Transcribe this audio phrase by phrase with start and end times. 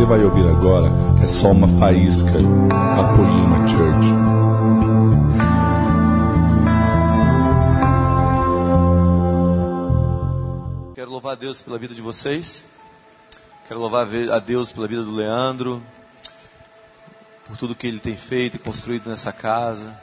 [0.00, 0.86] você vai ouvir agora
[1.22, 4.06] é só uma faísca da Poema Church.
[10.94, 12.64] Quero louvar a Deus pela vida de vocês.
[13.68, 15.82] Quero louvar a Deus pela vida do Leandro,
[17.46, 20.00] por tudo que ele tem feito e construído nessa casa,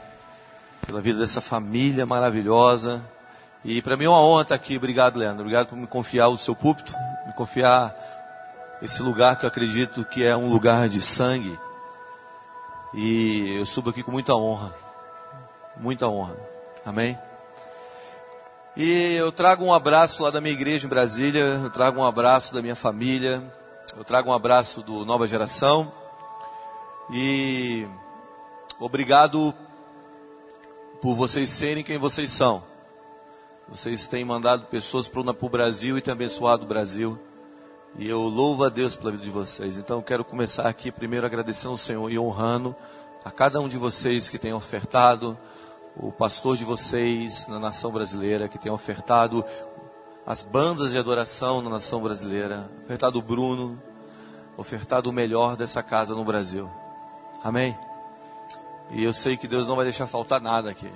[0.86, 3.04] pela vida dessa família maravilhosa.
[3.64, 4.76] E para mim é uma honra estar aqui.
[4.76, 5.40] Obrigado, Leandro.
[5.40, 6.94] Obrigado por me confiar o seu púlpito,
[7.26, 8.17] me confiar
[8.80, 11.58] esse lugar que eu acredito que é um lugar de sangue.
[12.94, 14.74] E eu subo aqui com muita honra.
[15.76, 16.36] Muita honra.
[16.84, 17.18] Amém?
[18.76, 22.54] E eu trago um abraço lá da minha igreja em Brasília, eu trago um abraço
[22.54, 23.42] da minha família,
[23.96, 25.92] eu trago um abraço do Nova Geração.
[27.12, 27.86] E
[28.78, 29.52] obrigado
[31.00, 32.62] por vocês serem quem vocês são.
[33.68, 37.18] Vocês têm mandado pessoas para o Brasil e têm abençoado o Brasil.
[37.96, 39.76] E eu louvo a Deus pela vida de vocês.
[39.76, 42.74] Então eu quero começar aqui primeiro agradecendo ao Senhor e honrando
[43.24, 45.36] a cada um de vocês que tem ofertado,
[45.96, 49.44] o pastor de vocês na nação brasileira, que tem ofertado
[50.24, 53.80] as bandas de adoração na nação brasileira, ofertado o Bruno,
[54.56, 56.70] ofertado o melhor dessa casa no Brasil.
[57.42, 57.76] Amém?
[58.90, 60.90] E eu sei que Deus não vai deixar faltar nada aqui.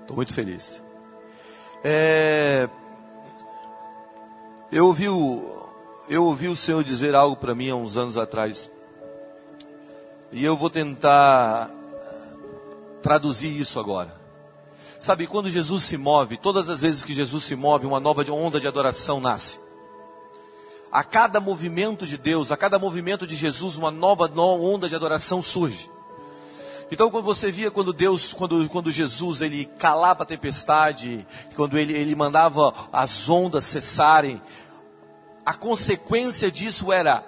[0.00, 0.84] Estou muito feliz.
[1.82, 2.68] É,
[4.74, 5.68] eu ouvi o,
[6.08, 8.68] eu ouvi o Senhor dizer algo para mim há uns anos atrás.
[10.32, 11.70] E eu vou tentar
[13.00, 14.12] traduzir isso agora.
[14.98, 18.58] Sabe, quando Jesus se move, todas as vezes que Jesus se move, uma nova onda
[18.58, 19.60] de adoração nasce.
[20.90, 25.40] A cada movimento de Deus, a cada movimento de Jesus, uma nova onda de adoração
[25.40, 25.88] surge.
[26.90, 31.92] Então, quando você via quando Deus, quando, quando Jesus, ele calava a tempestade, quando ele,
[31.92, 34.40] ele mandava as ondas cessarem,
[35.44, 37.24] a consequência disso era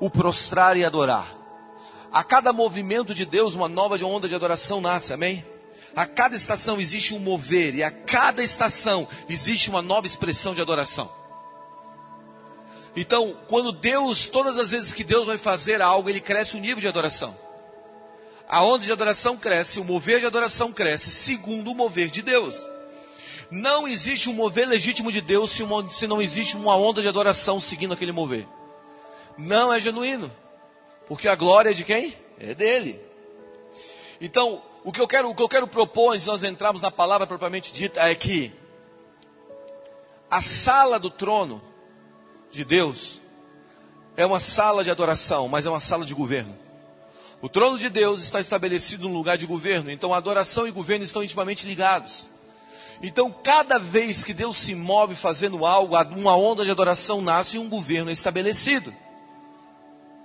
[0.00, 1.36] o prostrar e adorar.
[2.12, 5.44] A cada movimento de Deus, uma nova onda de adoração nasce, amém?
[5.94, 10.60] A cada estação existe um mover, e a cada estação existe uma nova expressão de
[10.60, 11.10] adoração.
[12.96, 16.80] Então, quando Deus, todas as vezes que Deus vai fazer algo, ele cresce o nível
[16.80, 17.36] de adoração.
[18.48, 22.56] A onda de adoração cresce, o mover de adoração cresce, segundo o mover de Deus.
[23.50, 27.08] Não existe um mover legítimo de Deus se, uma, se não existe uma onda de
[27.08, 28.46] adoração seguindo aquele mover.
[29.36, 30.30] Não é genuíno.
[31.08, 32.14] Porque a glória é de quem?
[32.38, 33.00] É dele.
[34.20, 36.90] Então, o que eu quero, o que eu quero propor antes de nós entrarmos na
[36.90, 38.52] palavra propriamente dita é que
[40.30, 41.60] a sala do trono
[42.50, 43.20] de Deus
[44.16, 46.56] é uma sala de adoração, mas é uma sala de governo.
[47.42, 51.24] O trono de Deus está estabelecido no lugar de governo, então adoração e governo estão
[51.24, 52.28] intimamente ligados.
[53.02, 57.58] Então, cada vez que Deus se move fazendo algo, uma onda de adoração nasce e
[57.58, 58.94] um governo é estabelecido.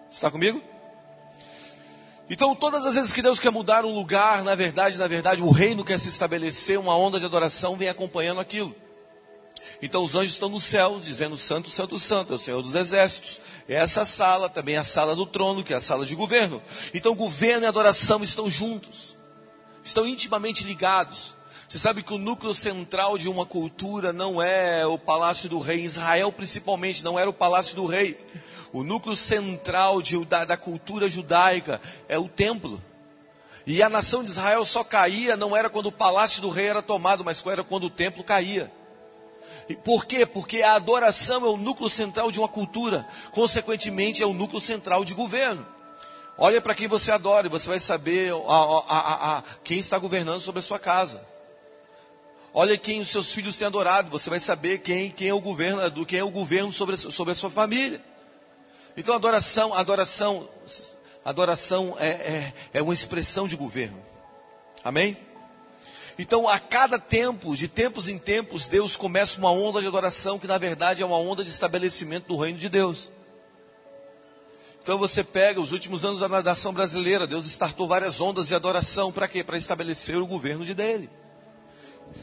[0.10, 0.62] Está comigo?
[2.30, 5.52] Então, todas as vezes que Deus quer mudar um lugar, na verdade, na verdade, o
[5.52, 8.76] reino quer se estabelecer, uma onda de adoração vem acompanhando aquilo.
[9.82, 13.40] Então, os anjos estão no céu, dizendo: Santo, Santo, Santo, é o Senhor dos Exércitos.
[13.68, 16.62] Essa sala também é a sala do trono, que é a sala de governo.
[16.94, 19.16] Então, governo e adoração estão juntos,
[19.84, 21.36] estão intimamente ligados.
[21.76, 25.84] Você sabe que o núcleo central de uma cultura não é o palácio do rei.
[25.84, 28.18] Israel, principalmente, não era o palácio do rei.
[28.72, 32.82] O núcleo central de, da, da cultura judaica é o templo.
[33.68, 36.82] E a nação de Israel só caía, não era quando o palácio do rei era
[36.82, 38.72] tomado, mas era quando o templo caía.
[39.68, 40.26] E por quê?
[40.26, 45.04] Porque a adoração é o núcleo central de uma cultura, consequentemente, é o núcleo central
[45.04, 45.68] de governo.
[46.38, 48.54] Olha para quem você adora e você vai saber a,
[48.88, 51.35] a, a, quem está governando sobre a sua casa.
[52.58, 56.06] Olha quem os seus filhos têm adorado, você vai saber quem, quem é o governo,
[56.06, 58.02] quem é o governo sobre, sobre a sua família.
[58.96, 60.48] Então adoração, adoração,
[61.26, 64.02] adoração é, é, é uma expressão de governo.
[64.82, 65.18] Amém?
[66.18, 70.48] Então, a cada tempo, de tempos em tempos, Deus começa uma onda de adoração que
[70.48, 73.12] na verdade é uma onda de estabelecimento do reino de Deus.
[74.82, 79.12] Então você pega os últimos anos da nação brasileira, Deus startou várias ondas de adoração,
[79.12, 79.44] para quê?
[79.44, 81.10] Para estabelecer o governo de dele.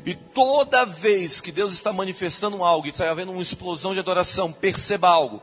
[0.05, 5.09] E toda vez que Deus está manifestando algo, está havendo uma explosão de adoração, perceba
[5.09, 5.41] algo.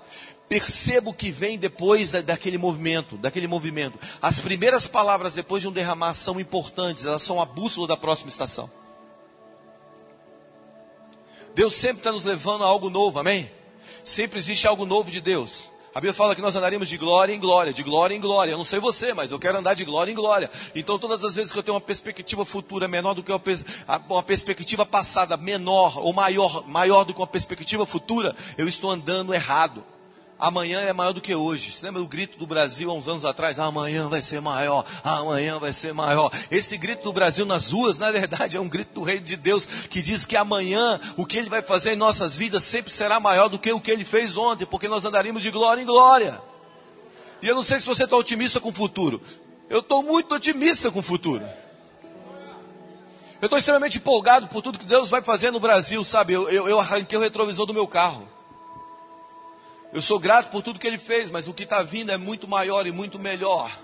[0.50, 4.00] Perceba o que vem depois da, daquele movimento, daquele movimento.
[4.22, 8.30] As primeiras palavras depois de um derramar são importantes, elas são a bússola da próxima
[8.30, 8.70] estação.
[11.54, 13.50] Deus sempre está nos levando a algo novo, amém?
[14.04, 15.70] Sempre existe algo novo de Deus.
[15.94, 18.52] A Bíblia fala que nós andaríamos de glória em glória, de glória em glória.
[18.52, 20.50] Eu não sei você, mas eu quero andar de glória em glória.
[20.76, 24.86] Então, todas as vezes que eu tenho uma perspectiva futura menor do que uma perspectiva
[24.86, 29.84] passada menor ou maior, maior do que uma perspectiva futura, eu estou andando errado.
[30.40, 31.72] Amanhã é maior do que hoje.
[31.72, 33.60] Você lembra do grito do Brasil há uns anos atrás?
[33.60, 36.32] Amanhã vai ser maior, amanhã vai ser maior.
[36.50, 39.66] Esse grito do Brasil nas ruas, na verdade, é um grito do Reino de Deus
[39.66, 43.50] que diz que amanhã o que Ele vai fazer em nossas vidas sempre será maior
[43.50, 46.42] do que o que Ele fez ontem, porque nós andaríamos de glória em glória.
[47.42, 49.22] E eu não sei se você está otimista com o futuro.
[49.70, 51.46] Eu estou muito otimista com o futuro.
[53.42, 56.34] Eu estou extremamente empolgado por tudo que Deus vai fazer no Brasil, sabe?
[56.34, 58.28] Eu, eu, eu arranquei o retrovisor do meu carro.
[59.92, 62.48] Eu sou grato por tudo que ele fez, mas o que está vindo é muito
[62.48, 63.76] maior e muito melhor.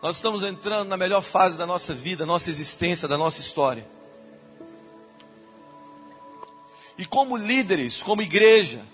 [0.00, 3.86] Nós estamos entrando na melhor fase da nossa vida, nossa existência, da nossa história.
[6.96, 8.84] E como líderes, como igreja,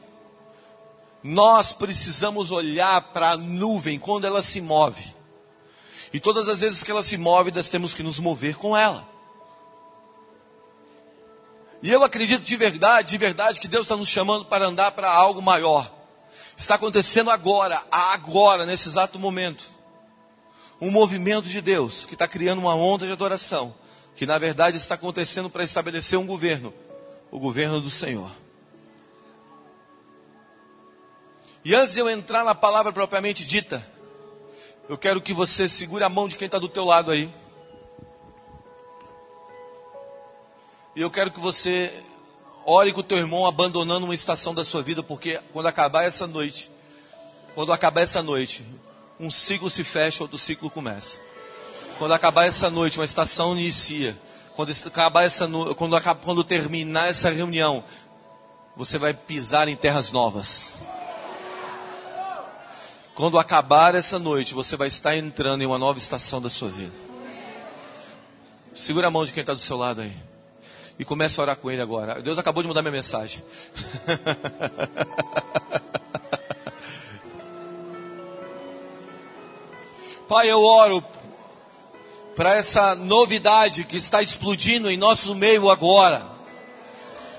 [1.23, 5.15] nós precisamos olhar para a nuvem quando ela se move.
[6.13, 9.07] E todas as vezes que ela se move, nós temos que nos mover com ela.
[11.83, 15.11] E eu acredito de verdade, de verdade, que Deus está nos chamando para andar para
[15.11, 15.91] algo maior.
[16.57, 19.65] Está acontecendo agora, agora, nesse exato momento.
[20.81, 23.75] Um movimento de Deus que está criando uma onda de adoração,
[24.17, 26.75] que na verdade está acontecendo para estabelecer um governo,
[27.31, 28.31] o governo do Senhor.
[31.65, 33.87] E antes de eu entrar na palavra propriamente dita,
[34.89, 37.33] eu quero que você segure a mão de quem está do teu lado aí.
[40.99, 41.95] E eu quero que você
[42.67, 46.27] ore com o teu irmão abandonando uma estação da sua vida, porque quando acabar essa
[46.27, 46.73] noite,
[47.55, 48.67] quando acabar essa noite,
[49.21, 51.21] um ciclo se fecha, outro ciclo começa.
[51.99, 54.21] Quando acabar essa noite, uma estação inicia.
[54.57, 55.47] Quando acabar essa
[55.77, 57.85] quando, quando terminar essa reunião,
[58.77, 60.79] você vai pisar em terras novas.
[63.15, 66.95] Quando acabar essa noite, você vai estar entrando em uma nova estação da sua vida.
[68.75, 70.28] Segura a mão de quem está do seu lado aí
[70.99, 72.21] e começa a orar com ele agora.
[72.21, 73.43] Deus acabou de mudar minha mensagem.
[80.29, 81.03] Pai, eu oro
[82.37, 86.27] para essa novidade que está explodindo em nosso meio agora.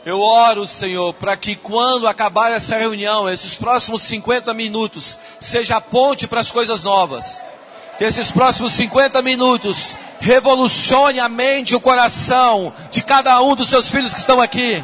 [0.06, 5.81] Eu oro, Senhor, para que quando acabar essa reunião, esses próximos 50 minutos, seja a
[5.81, 7.41] ponte para as coisas novas.
[7.99, 13.69] Que esses próximos 50 minutos revolucione a mente e o coração de cada um dos
[13.69, 14.83] seus filhos que estão aqui.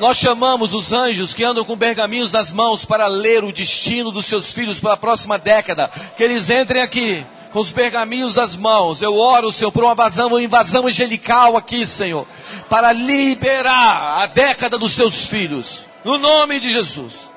[0.00, 4.26] Nós chamamos os anjos que andam com pergaminhos nas mãos para ler o destino dos
[4.26, 5.90] seus filhos para a próxima década.
[6.16, 9.02] Que eles entrem aqui com os pergaminhos das mãos.
[9.02, 12.26] Eu oro, Senhor, por uma invasão, uma invasão angelical aqui, Senhor,
[12.70, 15.86] para liberar a década dos seus filhos.
[16.04, 17.30] No nome de Jesus.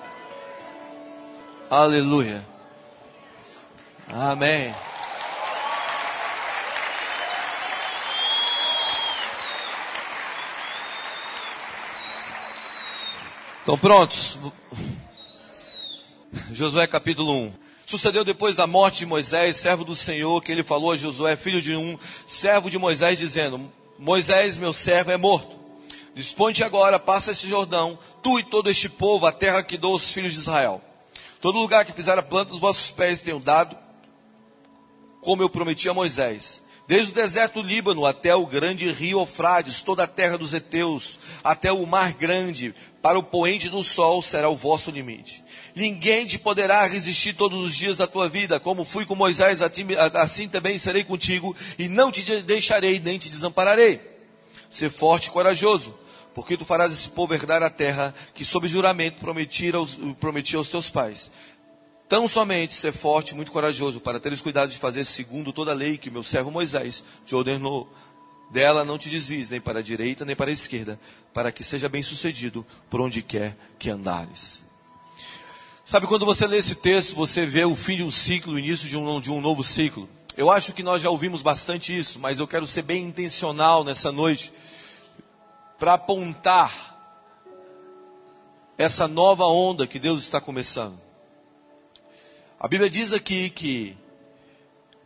[1.69, 2.50] Aleluia.
[4.07, 4.74] Amém.
[13.59, 14.39] Estão prontos?
[16.51, 17.53] Josué capítulo 1.
[17.86, 21.62] Sucedeu depois da morte de Moisés, servo do Senhor, que ele falou a Josué, filho
[21.62, 25.59] de um servo de Moisés, dizendo: Moisés, meu servo, é morto.
[26.15, 30.12] Dispõe-te agora, passa este Jordão, tu e todo este povo, a terra que dou aos
[30.12, 30.81] filhos de Israel.
[31.39, 33.77] Todo lugar que pisar a planta dos vossos pés tenho dado,
[35.21, 36.62] como eu prometi a Moisés.
[36.88, 41.17] Desde o deserto do Líbano até o grande rio Eufrades, toda a terra dos heteus,
[41.43, 45.43] até o mar grande, para o poente do sol será o vosso limite.
[45.74, 50.50] Ninguém te poderá resistir todos os dias da tua vida, como fui com Moisés, assim
[50.50, 54.01] também serei contigo, e não te deixarei nem te desampararei.
[54.69, 55.98] Ser forte e corajoso,
[56.34, 60.69] porque tu farás esse povo herdar a terra que, sob juramento, prometi aos, prometi aos
[60.69, 61.31] teus pais.
[62.12, 65.98] Tão somente ser forte muito corajoso para teres cuidado de fazer segundo toda a lei
[65.98, 67.88] que meu servo Moisés te ordenou.
[68.50, 71.00] Dela não te desvies nem para a direita nem para a esquerda,
[71.34, 74.62] para que seja bem sucedido por onde quer que andares.
[75.86, 78.89] Sabe, quando você lê esse texto, você vê o fim de um ciclo, o início
[78.89, 80.10] de um, de um novo ciclo.
[80.36, 84.12] Eu acho que nós já ouvimos bastante isso, mas eu quero ser bem intencional nessa
[84.12, 84.51] noite
[85.80, 86.94] para apontar
[88.77, 91.11] essa nova onda que Deus está começando.
[92.62, 93.98] A Bíblia diz aqui que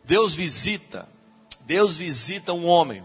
[0.04, 1.08] Deus visita,
[1.60, 3.02] Deus visita um homem.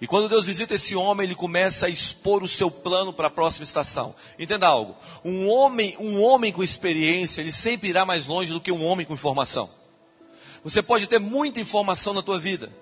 [0.00, 3.30] E quando Deus visita esse homem, ele começa a expor o seu plano para a
[3.30, 4.12] próxima estação.
[4.36, 4.96] Entenda algo.
[5.24, 9.06] Um homem, um homem com experiência, ele sempre irá mais longe do que um homem
[9.06, 9.70] com informação.
[10.64, 12.72] Você pode ter muita informação na tua vida,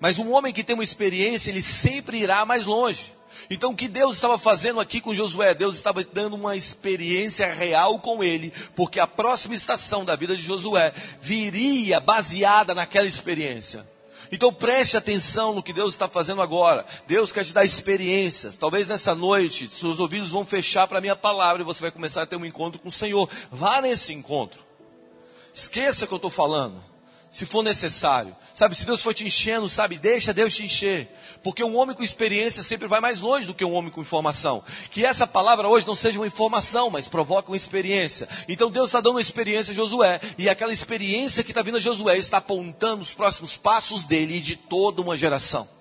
[0.00, 3.14] mas um homem que tem uma experiência, ele sempre irá mais longe.
[3.48, 5.54] Então, o que Deus estava fazendo aqui com Josué?
[5.54, 10.42] Deus estava dando uma experiência real com ele, porque a próxima estação da vida de
[10.42, 13.86] Josué viria baseada naquela experiência.
[14.32, 16.86] Então preste atenção no que Deus está fazendo agora.
[17.06, 18.56] Deus quer te dar experiências.
[18.56, 22.22] Talvez nessa noite seus ouvidos vão fechar para a minha palavra e você vai começar
[22.22, 23.28] a ter um encontro com o Senhor.
[23.50, 24.64] Vá nesse encontro.
[25.52, 26.89] Esqueça que eu estou falando
[27.30, 28.36] se for necessário.
[28.52, 31.08] Sabe, se Deus for te enchendo, sabe, deixa Deus te encher.
[31.42, 34.62] Porque um homem com experiência sempre vai mais longe do que um homem com informação.
[34.90, 38.28] Que essa palavra hoje não seja uma informação, mas provoque uma experiência.
[38.48, 40.20] Então Deus está dando uma experiência a Josué.
[40.36, 44.40] E aquela experiência que está vindo a Josué está apontando os próximos passos dele e
[44.40, 45.79] de toda uma geração.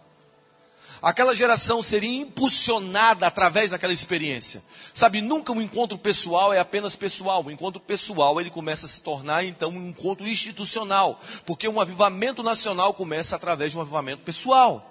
[1.01, 4.61] Aquela geração seria impulsionada através daquela experiência.
[4.93, 7.43] Sabe, nunca um encontro pessoal é apenas pessoal.
[7.45, 12.43] O encontro pessoal ele começa a se tornar então um encontro institucional, porque um avivamento
[12.43, 14.85] nacional começa através de um avivamento pessoal.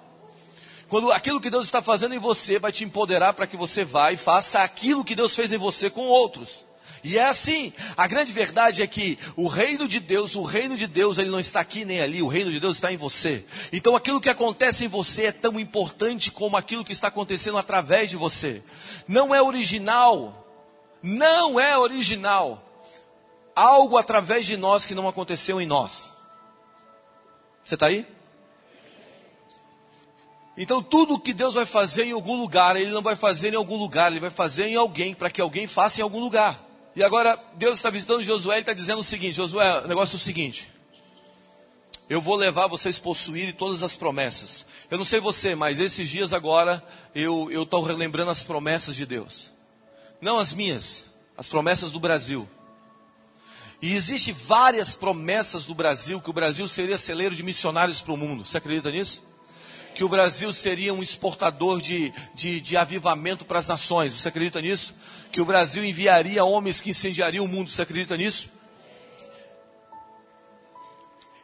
[0.89, 4.11] Quando aquilo que Deus está fazendo em você vai te empoderar para que você vá
[4.11, 6.68] e faça aquilo que Deus fez em você com outros.
[7.03, 7.73] E é assim.
[7.97, 11.41] A grande verdade é que o reino de Deus, o reino de Deus, ele não
[11.41, 13.45] está aqui nem ali, o reino de Deus está em você.
[13.73, 18.11] Então aquilo que acontece em você é tão importante como aquilo que está acontecendo através
[18.11, 18.63] de você.
[19.07, 20.47] Não é original.
[21.03, 22.65] Não é original.
[23.55, 26.09] Algo através de nós que não aconteceu em nós.
[27.65, 28.07] Você está aí?
[30.61, 33.77] Então, tudo que Deus vai fazer em algum lugar, Ele não vai fazer em algum
[33.77, 36.68] lugar, Ele vai fazer em alguém, para que alguém faça em algum lugar.
[36.99, 40.19] E agora Deus está visitando Josué e está dizendo o seguinte: Josué, o negócio é
[40.19, 40.69] o seguinte.
[42.11, 44.67] Eu vou levar vocês a possuírem todas as promessas.
[44.91, 49.53] Eu não sei você, mas esses dias agora eu estou relembrando as promessas de Deus.
[50.21, 52.49] Não as minhas, as promessas do Brasil.
[53.81, 58.17] E existe várias promessas do Brasil que o Brasil seria celeiro de missionários para o
[58.17, 58.45] mundo.
[58.45, 59.23] Você acredita nisso?
[59.99, 64.13] que o Brasil seria um exportador de, de, de avivamento para as nações.
[64.13, 64.95] Você acredita nisso?
[65.31, 67.71] Que o Brasil enviaria homens que incendiariam o mundo.
[67.71, 68.49] Você acredita nisso?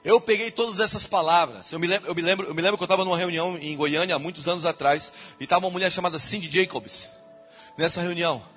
[0.04, 1.72] Eu peguei todas essas palavras.
[1.72, 3.74] Eu me lembro, eu me lembro, eu me lembro que eu estava numa reunião em
[3.74, 7.08] Goiânia há muitos anos atrás e estava uma mulher chamada Cindy Jacobs
[7.78, 8.53] nessa reunião.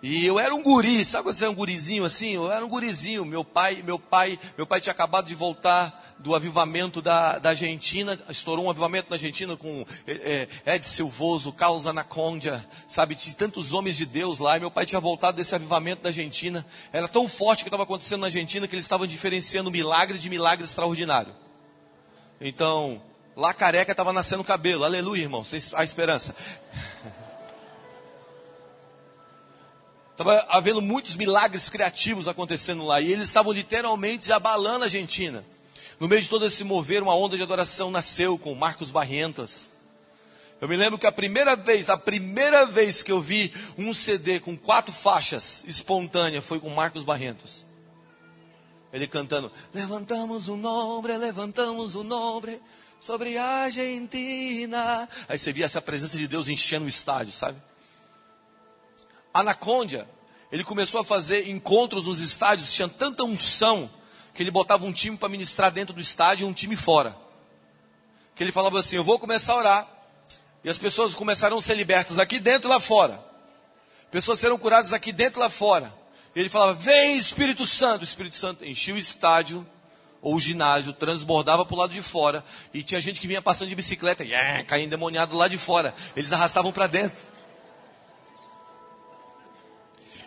[0.00, 2.34] E eu era um guri, sabe quando você é um gurizinho assim?
[2.34, 3.24] Eu era um gurizinho.
[3.24, 8.18] Meu pai, meu pai, meu pai tinha acabado de voltar do avivamento da, da Argentina,
[8.28, 13.16] estourou um avivamento na Argentina com é, é, Ed Silvoso, Carlos Anacondia, sabe?
[13.16, 14.56] Tinha tantos homens de Deus lá.
[14.56, 16.64] E meu pai tinha voltado desse avivamento da Argentina.
[16.92, 20.64] Era tão forte que estava acontecendo na Argentina que eles estavam diferenciando milagre de milagre
[20.64, 21.34] extraordinário.
[22.40, 23.02] Então,
[23.36, 24.84] lá careca estava nascendo cabelo.
[24.84, 25.42] Aleluia, irmão.
[25.74, 26.36] A esperança.
[30.18, 33.00] Estava havendo muitos milagres criativos acontecendo lá.
[33.00, 35.44] E eles estavam literalmente abalando a Argentina.
[36.00, 39.72] No meio de todo esse mover, uma onda de adoração nasceu com Marcos Barrientos.
[40.60, 44.40] Eu me lembro que a primeira vez, a primeira vez que eu vi um CD
[44.40, 47.64] com quatro faixas espontânea foi com Marcos Barrientos.
[48.92, 52.60] Ele cantando: Levantamos o nome, levantamos o nome
[52.98, 55.08] sobre a Argentina.
[55.28, 57.67] Aí você via essa presença de Deus enchendo o estádio, sabe?
[59.32, 60.08] Anacondia,
[60.50, 63.90] ele começou a fazer encontros nos estádios, tinha tanta unção,
[64.34, 67.16] que ele botava um time para ministrar dentro do estádio e um time fora.
[68.34, 69.88] Que ele falava assim: Eu vou começar a orar,
[70.62, 73.22] e as pessoas começarão a ser libertas aqui dentro e lá fora.
[74.10, 75.92] Pessoas serão curadas aqui dentro e lá fora.
[76.34, 78.02] E ele falava: Vem Espírito Santo.
[78.02, 79.66] O Espírito Santo enchia o estádio
[80.22, 82.44] ou o ginásio, transbordava para o lado de fora.
[82.72, 85.94] E tinha gente que vinha passando de bicicleta, e yeah, caía endemoniado lá de fora.
[86.16, 87.22] Eles arrastavam para dentro.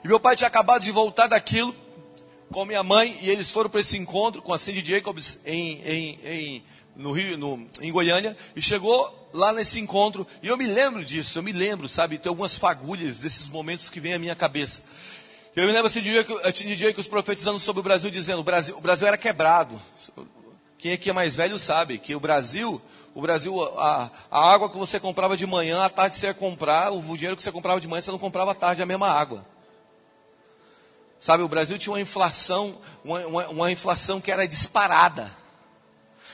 [0.04, 1.76] E meu pai tinha acabado de voltar daquilo
[2.52, 6.20] com minha mãe e eles foram para esse encontro com a Cindy Jacobs em, em,
[6.26, 6.64] em,
[6.96, 11.40] no Rio, no, em Goiânia e chegou lá nesse encontro e eu me lembro disso,
[11.40, 14.82] eu me lembro, sabe, tem algumas fagulhas desses momentos que vêm à minha cabeça.
[15.56, 16.02] Eu me lembro assim,
[16.44, 19.80] a Cindy Jacobs profetizando sobre o Brasil, dizendo o Brasil, o Brasil era quebrado.
[20.78, 22.82] Quem aqui é mais velho sabe que o Brasil,
[23.14, 26.92] o Brasil, a, a água que você comprava de manhã, à tarde você ia comprar,
[26.92, 29.46] o dinheiro que você comprava de manhã, você não comprava à tarde a mesma água.
[31.22, 35.32] Sabe, o Brasil tinha uma inflação, uma, uma, uma inflação que era disparada.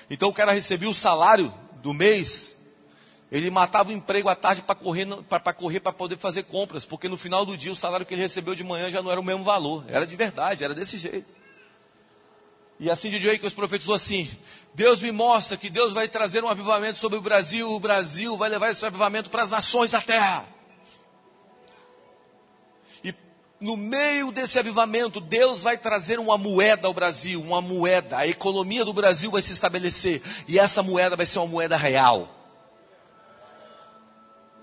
[0.09, 1.53] Então o cara recebia o salário
[1.83, 2.55] do mês,
[3.29, 7.09] ele matava o emprego à tarde para correr para correr para poder fazer compras, porque
[7.09, 9.23] no final do dia o salário que ele recebeu de manhã já não era o
[9.23, 11.35] mesmo valor, era de verdade, era desse jeito.
[12.79, 14.29] E assim de que os profetizou assim:
[14.73, 18.47] Deus me mostra que Deus vai trazer um avivamento sobre o Brasil, o Brasil vai
[18.47, 20.47] levar esse avivamento para as nações da terra
[23.59, 28.17] no meio desse avivamento, Deus vai trazer uma moeda ao Brasil, uma moeda.
[28.17, 32.29] A economia do Brasil vai se estabelecer e essa moeda vai ser uma moeda real.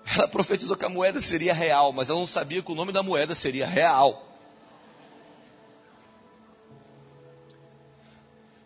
[0.07, 3.03] Ela profetizou que a moeda seria real, mas ela não sabia que o nome da
[3.03, 4.29] moeda seria real.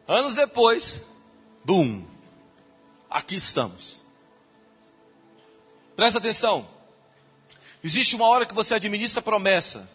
[0.06, 1.04] Anos depois,
[1.64, 2.04] boom,
[3.08, 4.02] aqui estamos.
[5.94, 6.68] Presta atenção.
[7.82, 9.88] Existe uma hora que você administra promessa.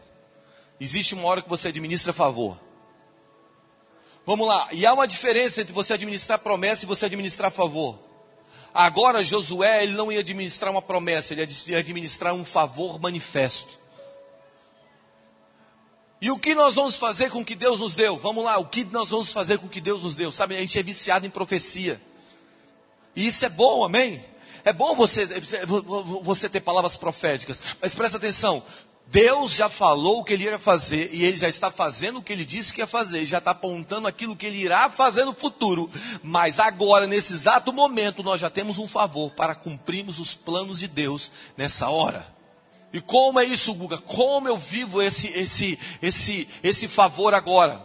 [0.83, 2.59] Existe uma hora que você administra favor.
[4.25, 4.67] Vamos lá.
[4.73, 7.97] E há uma diferença entre você administrar promessa e você administrar favor.
[8.73, 13.79] Agora Josué, ele não ia administrar uma promessa, ele ia administrar um favor manifesto.
[16.21, 18.17] E o que nós vamos fazer com o que Deus nos deu?
[18.17, 20.33] Vamos lá, o que nós vamos fazer com o que Deus nos deu?
[20.33, 22.01] Sabe, a gente é viciado em profecia.
[23.15, 24.21] E isso é bom, amém?
[24.65, 25.25] É bom você,
[26.23, 28.61] você ter palavras proféticas, mas presta atenção:
[29.07, 32.33] Deus já falou o que ele ia fazer e ele já está fazendo o que
[32.33, 35.89] ele disse que ia fazer, já está apontando aquilo que ele irá fazer no futuro.
[36.23, 40.87] Mas agora, nesse exato momento, nós já temos um favor para cumprirmos os planos de
[40.87, 42.33] Deus nessa hora.
[42.91, 43.97] E como é isso, Guga?
[43.97, 47.81] Como eu vivo esse, esse, esse, esse favor agora?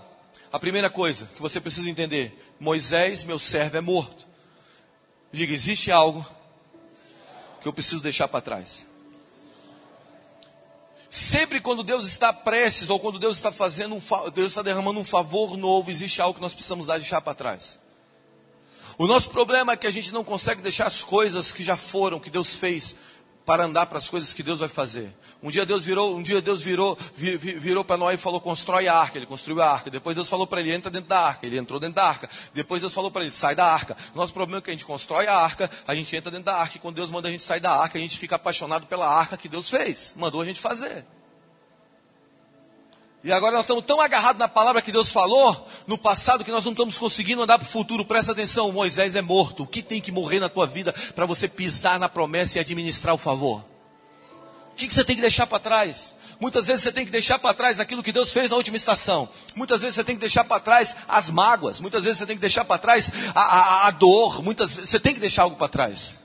[0.53, 4.27] A primeira coisa que você precisa entender: Moisés, meu servo, é morto.
[5.33, 6.27] Diga, existe algo
[7.61, 8.87] que eu preciso deixar para trás.
[11.11, 15.05] Sempre quando Deus está prestes, ou quando Deus está fazendo um, Deus está derramando um
[15.05, 17.79] favor novo, existe algo que nós precisamos deixar para trás.
[18.99, 22.19] O nosso problema é que a gente não consegue deixar as coisas que já foram,
[22.19, 22.97] que Deus fez,
[23.49, 25.11] para andar para as coisas que Deus vai fazer.
[25.43, 28.95] Um dia Deus virou, um dia Deus virou, virou para Noé e falou: "Constrói a
[28.95, 29.17] arca".
[29.17, 29.90] Ele construiu a arca.
[29.90, 31.47] Depois Deus falou para ele: "Entra dentro da arca".
[31.47, 32.28] Ele entrou dentro da arca.
[32.52, 33.97] Depois Deus falou para ele: "Sai da arca".
[34.14, 36.76] Nosso problema é que a gente constrói a arca, a gente entra dentro da arca
[36.76, 39.35] e quando Deus manda a gente sair da arca, a gente fica apaixonado pela arca
[39.35, 41.07] que Deus fez, mandou a gente fazer.
[43.25, 46.65] E agora nós estamos tão agarrados na palavra que Deus falou no passado que nós
[46.65, 48.05] não estamos conseguindo andar para o futuro.
[48.05, 49.65] Presta atenção, Moisés é morto.
[49.65, 53.15] O que tem que morrer na tua vida para você pisar na promessa e administrar
[53.15, 53.65] o favor?
[54.73, 56.15] O que, que você tem que deixar para trás?
[56.39, 59.29] Muitas vezes você tem que deixar para trás aquilo que Deus fez na última estação.
[59.57, 61.81] Muitas vezes você tem que deixar para trás as mágoas.
[61.81, 64.45] Muitas vezes você tem que deixar para trás a, a, a dor.
[64.45, 66.21] Muitas vezes você tem que deixar algo para trás.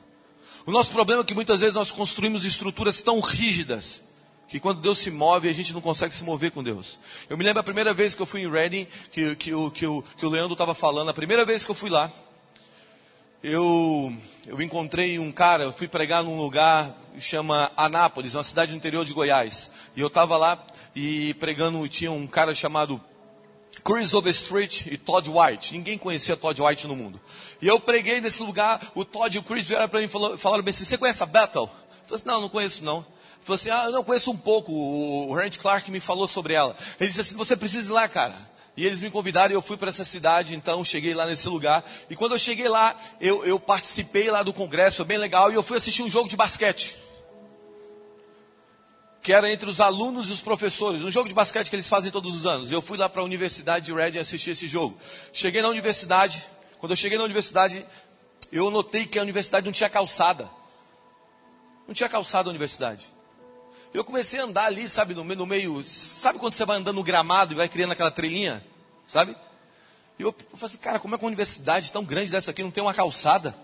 [0.67, 4.03] O nosso problema é que muitas vezes nós construímos estruturas tão rígidas
[4.53, 6.99] que quando Deus se move, a gente não consegue se mover com Deus.
[7.27, 9.87] Eu me lembro a primeira vez que eu fui em Reading, que, que, o, que,
[9.87, 12.11] o, que o Leandro estava falando, a primeira vez que eu fui lá,
[13.43, 18.69] eu, eu encontrei um cara, eu fui pregar num lugar que chama Anápolis, uma cidade
[18.73, 19.71] no interior de Goiás.
[19.95, 20.63] E eu estava lá
[20.95, 23.01] e pregando, tinha um cara chamado
[23.83, 25.73] Chris Overstreet e Todd White.
[25.73, 27.19] Ninguém conhecia Todd White no mundo.
[27.59, 30.63] E eu preguei nesse lugar, o Todd e o Chris vieram para mim e falaram
[30.63, 31.63] bem assim, você conhece a Bethel?
[31.63, 31.69] Eu
[32.05, 33.12] falei assim, não, não conheço não
[33.43, 34.71] falou assim: Ah, eu não conheço um pouco.
[34.71, 36.75] O Randy Clark me falou sobre ela.
[36.99, 38.53] Ele disse assim: Você precisa ir lá, cara.
[38.75, 41.83] E eles me convidaram e eu fui para essa cidade, então cheguei lá nesse lugar.
[42.09, 45.61] E quando eu cheguei lá, eu, eu participei lá do congresso, bem legal, e eu
[45.61, 46.97] fui assistir um jogo de basquete.
[49.21, 52.11] Que era entre os alunos e os professores, um jogo de basquete que eles fazem
[52.11, 52.71] todos os anos.
[52.71, 54.97] Eu fui lá para a Universidade de Reading assistir esse jogo.
[55.31, 56.43] Cheguei na universidade,
[56.79, 57.85] quando eu cheguei na universidade,
[58.51, 60.49] eu notei que a universidade não tinha calçada.
[61.87, 63.13] Não tinha calçada a universidade.
[63.93, 65.83] Eu comecei a andar ali, sabe, no, no meio.
[65.83, 68.65] Sabe quando você vai andando no gramado e vai criando aquela trilhinha?
[69.05, 69.37] Sabe?
[70.17, 72.63] E eu, eu falei assim, cara, como é que uma universidade tão grande dessa aqui
[72.63, 73.55] não tem uma calçada?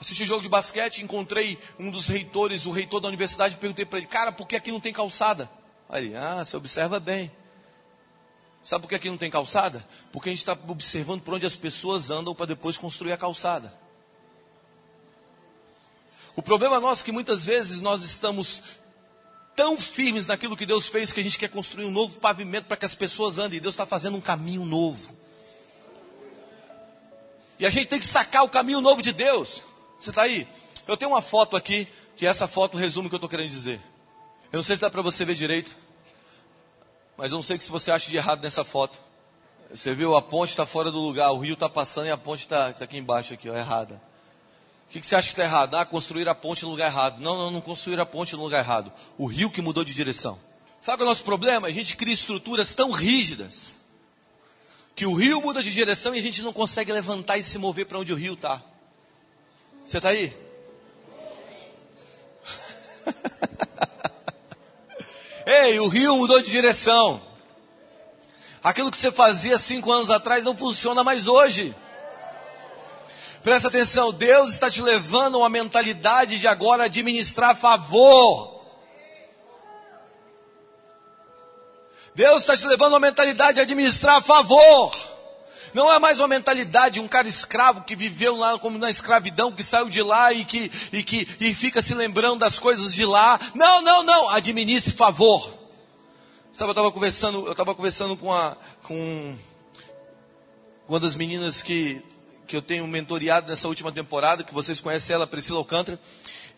[0.00, 4.08] Assisti jogo de basquete, encontrei um dos reitores, o reitor da universidade, perguntei para ele,
[4.08, 5.48] cara, por que aqui não tem calçada?
[5.88, 7.30] Aí ele, ah, você observa bem.
[8.64, 9.86] Sabe por que aqui não tem calçada?
[10.10, 13.79] Porque a gente está observando por onde as pessoas andam para depois construir a calçada.
[16.36, 18.62] O problema nosso é que muitas vezes nós estamos
[19.54, 22.76] tão firmes naquilo que Deus fez que a gente quer construir um novo pavimento para
[22.76, 23.58] que as pessoas andem.
[23.58, 25.14] E Deus está fazendo um caminho novo.
[27.58, 29.62] E a gente tem que sacar o caminho novo de Deus.
[29.98, 30.48] Você está aí?
[30.88, 33.80] Eu tenho uma foto aqui, que essa foto resume o que eu estou querendo dizer.
[34.52, 35.76] Eu não sei se dá para você ver direito,
[37.16, 38.98] mas eu não sei o que você acha de errado nessa foto.
[39.72, 42.40] Você viu, a ponte está fora do lugar, o rio está passando e a ponte
[42.40, 44.00] está tá aqui embaixo, aqui, ó, errada.
[44.90, 45.76] O que, que você acha que está errado?
[45.76, 47.20] Ah, construir a ponte no lugar errado.
[47.20, 48.92] Não, não, não construir a ponte no lugar errado.
[49.16, 50.36] O rio que mudou de direção.
[50.80, 51.68] Sabe qual é o nosso problema?
[51.68, 53.78] A gente cria estruturas tão rígidas
[54.96, 57.86] que o rio muda de direção e a gente não consegue levantar e se mover
[57.86, 58.60] para onde o rio está.
[59.84, 60.36] Você está aí?
[65.46, 67.22] Ei, o rio mudou de direção.
[68.60, 71.76] Aquilo que você fazia cinco anos atrás não funciona mais hoje.
[73.42, 78.60] Presta atenção, Deus está te levando a uma mentalidade de agora administrar favor.
[82.14, 84.94] Deus está te levando a uma mentalidade de administrar favor.
[85.72, 89.52] Não é mais uma mentalidade de um cara escravo que viveu lá como na escravidão,
[89.52, 93.06] que saiu de lá e que, e que e fica se lembrando das coisas de
[93.06, 93.40] lá.
[93.54, 94.28] Não, não, não.
[94.28, 95.54] Administre favor.
[96.52, 99.36] Sabe, eu estava conversando, eu estava conversando com, a, com
[100.88, 102.02] uma das meninas que,
[102.50, 106.00] que eu tenho mentoreado nessa última temporada, que vocês conhecem ela, Priscila Alcântara.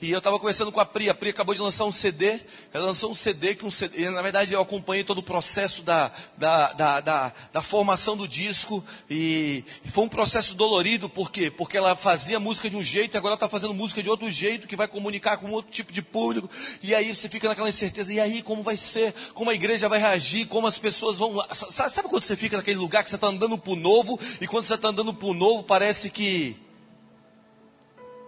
[0.03, 2.41] E eu estava conversando com a Pri, a Pri acabou de lançar um CD,
[2.75, 6.11] ela lançou um CD que um CD, na verdade eu acompanhei todo o processo da,
[6.37, 9.63] da, da, da, da formação do disco, e
[9.93, 11.53] foi um processo dolorido, por quê?
[11.53, 14.67] Porque ela fazia música de um jeito, e agora está fazendo música de outro jeito,
[14.67, 16.51] que vai comunicar com outro tipo de público,
[16.83, 20.01] e aí você fica naquela incerteza, e aí como vai ser, como a igreja vai
[20.01, 23.57] reagir, como as pessoas vão, sabe quando você fica naquele lugar que você está andando
[23.57, 26.57] para o novo, e quando você está andando para o novo parece que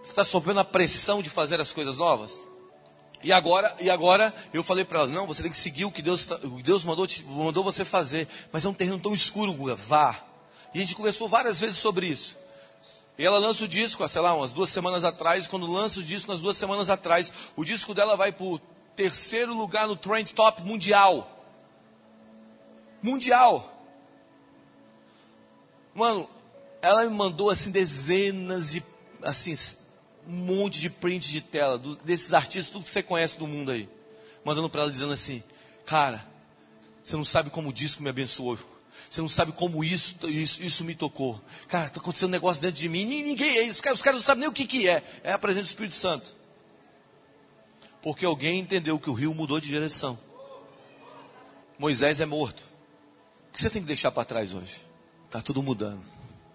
[0.05, 2.39] você está sofrendo a pressão de fazer as coisas novas?
[3.23, 5.99] E agora, e agora eu falei para ela, não, você tem que seguir o que
[5.99, 8.27] Deus, tá, o Deus mandou, mandou você fazer.
[8.51, 10.23] Mas é um terreno tão escuro, Guga, vá.
[10.75, 12.37] E a gente conversou várias vezes sobre isso.
[13.17, 15.47] E ela lança o disco, sei lá, umas duas semanas atrás.
[15.47, 18.59] Quando lança o disco, nas duas semanas atrás, o disco dela vai para o
[18.95, 21.27] terceiro lugar no Trend Top mundial.
[23.01, 23.73] Mundial.
[25.95, 26.29] Mano,
[26.79, 28.83] ela me mandou assim dezenas de
[29.23, 29.55] assim
[30.27, 33.71] um monte de print de tela do, desses artistas, tudo que você conhece do mundo
[33.71, 33.89] aí.
[34.43, 35.43] Mandando para ela dizendo assim:
[35.85, 36.25] Cara,
[37.03, 38.57] você não sabe como o disco me abençoou.
[39.09, 41.39] Você não sabe como isso, isso, isso me tocou.
[41.67, 43.05] Cara, está acontecendo um negócio dentro de mim.
[43.05, 43.81] Ninguém é isso.
[43.91, 45.03] Os caras não sabem nem o que, que é.
[45.23, 46.35] É a presença do Espírito Santo.
[48.01, 50.17] Porque alguém entendeu que o rio mudou de direção.
[51.77, 52.63] Moisés é morto.
[53.49, 54.81] O que você tem que deixar para trás hoje?
[55.25, 56.03] Está tudo mudando.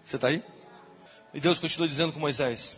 [0.03, 0.43] Você está aí?
[1.33, 2.77] E Deus continua dizendo com Moisés: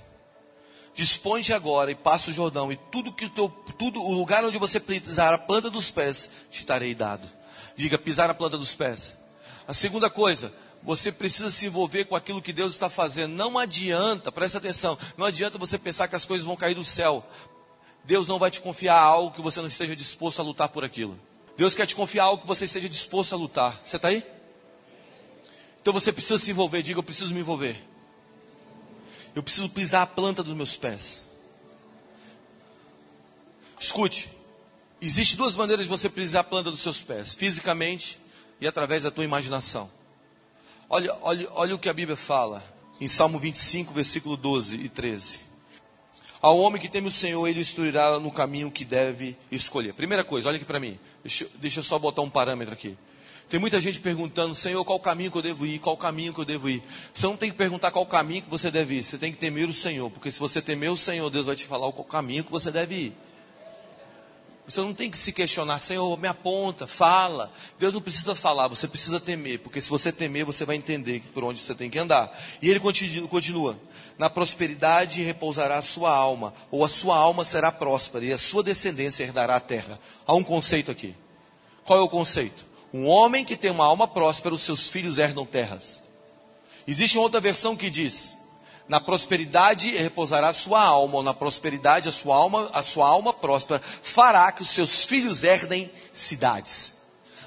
[0.93, 4.59] Dispõe agora e passa o Jordão, e tudo que o teu, tudo, o lugar onde
[4.59, 7.27] você pisar a planta dos pés, te estarei dado.
[7.75, 9.15] Diga, pisar a planta dos pés.
[9.67, 10.53] A segunda coisa,
[10.83, 13.33] você precisa se envolver com aquilo que Deus está fazendo.
[13.33, 17.25] Não adianta, presta atenção, não adianta você pensar que as coisas vão cair do céu.
[18.03, 21.17] Deus não vai te confiar algo que você não esteja disposto a lutar por aquilo.
[21.57, 23.79] Deus quer te confiar algo que você esteja disposto a lutar.
[23.83, 24.23] Você está aí?
[25.81, 26.81] Então você precisa se envolver.
[26.81, 27.81] Diga, eu preciso me envolver.
[29.35, 31.25] Eu preciso pisar a planta dos meus pés.
[33.79, 34.29] Escute,
[35.01, 38.19] existe duas maneiras de você pisar a planta dos seus pés: fisicamente
[38.61, 39.89] e através da tua imaginação.
[40.89, 42.63] Olha, olha, olha o que a Bíblia fala
[43.01, 45.39] em Salmo 25, versículo 12 e 13.
[46.41, 49.93] Ao homem que teme o Senhor, ele instruirá no caminho que deve escolher.
[49.93, 50.99] Primeira coisa, olha aqui para mim.
[51.23, 52.97] Deixa, deixa eu só botar um parâmetro aqui.
[53.49, 55.79] Tem muita gente perguntando, Senhor, qual caminho que eu devo ir?
[55.79, 56.81] Qual caminho que eu devo ir?
[57.13, 59.69] Você não tem que perguntar qual caminho que você deve ir, você tem que temer
[59.69, 62.51] o Senhor, porque se você temer o Senhor, Deus vai te falar qual caminho que
[62.51, 63.17] você deve ir.
[64.65, 67.51] Você não tem que se questionar, Senhor, me aponta, fala.
[67.77, 71.43] Deus não precisa falar, você precisa temer, porque se você temer, você vai entender por
[71.43, 72.33] onde você tem que andar.
[72.61, 73.77] E ele continua:
[74.17, 78.63] na prosperidade repousará a sua alma, ou a sua alma será próspera, e a sua
[78.63, 79.99] descendência herdará a terra.
[80.25, 81.13] Há um conceito aqui.
[81.83, 82.65] Qual é o conceito?
[82.93, 86.03] Um homem que tem uma alma próspera, os seus filhos herdam terras.
[86.87, 88.37] Existe uma outra versão que diz:
[88.87, 93.33] na prosperidade repousará a sua alma, ou na prosperidade a sua alma, a sua alma
[93.33, 96.97] próspera fará que os seus filhos herdem cidades.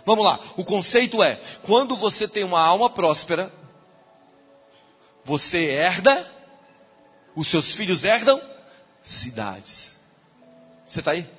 [0.05, 3.53] Vamos lá, o conceito é: quando você tem uma alma próspera,
[5.25, 6.27] você herda,
[7.37, 8.41] os seus filhos herdam
[9.03, 9.97] cidades.
[10.89, 11.36] Você está aí?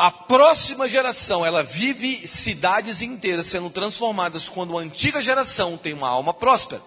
[0.00, 6.08] A próxima geração, ela vive cidades inteiras sendo transformadas quando a antiga geração tem uma
[6.08, 6.80] alma próspera.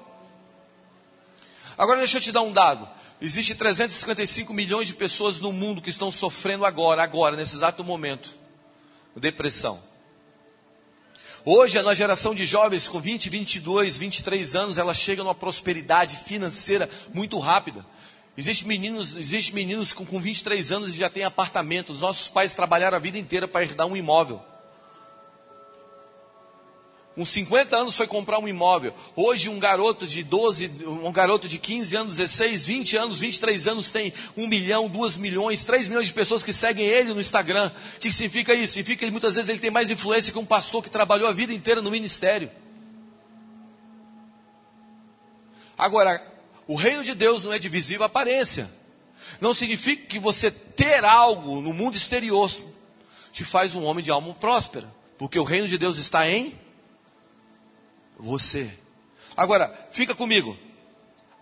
[1.77, 2.89] Agora deixa eu te dar um dado.
[3.21, 8.31] Existem 355 milhões de pessoas no mundo que estão sofrendo agora, agora, nesse exato momento,
[9.15, 9.79] depressão.
[11.45, 16.89] Hoje, a geração de jovens com 20, 22, 23 anos, ela chega numa prosperidade financeira
[17.13, 17.85] muito rápida.
[18.35, 21.93] Existem meninos, existe meninos com, com 23 anos e já têm apartamento.
[21.93, 24.41] Os nossos pais trabalharam a vida inteira para herdar um imóvel.
[27.13, 28.91] Com 50 anos foi comprar um imóvel.
[29.15, 33.91] Hoje um garoto de 12, um garoto de 15 anos, 16, 20 anos, 23 anos
[33.91, 37.71] tem 1 milhão, 2 milhões, 3 milhões de pessoas que seguem ele no Instagram.
[37.95, 38.73] O que significa isso?
[38.73, 41.53] Significa que muitas vezes ele tem mais influência que um pastor que trabalhou a vida
[41.53, 42.49] inteira no ministério.
[45.77, 46.32] Agora,
[46.67, 48.69] o reino de Deus não é de visível aparência.
[49.39, 52.51] Não significa que você ter algo no mundo exterior
[53.31, 54.93] te faz um homem de alma próspera.
[55.17, 56.59] Porque o reino de Deus está em
[58.17, 58.71] você.
[59.35, 60.57] Agora, fica comigo.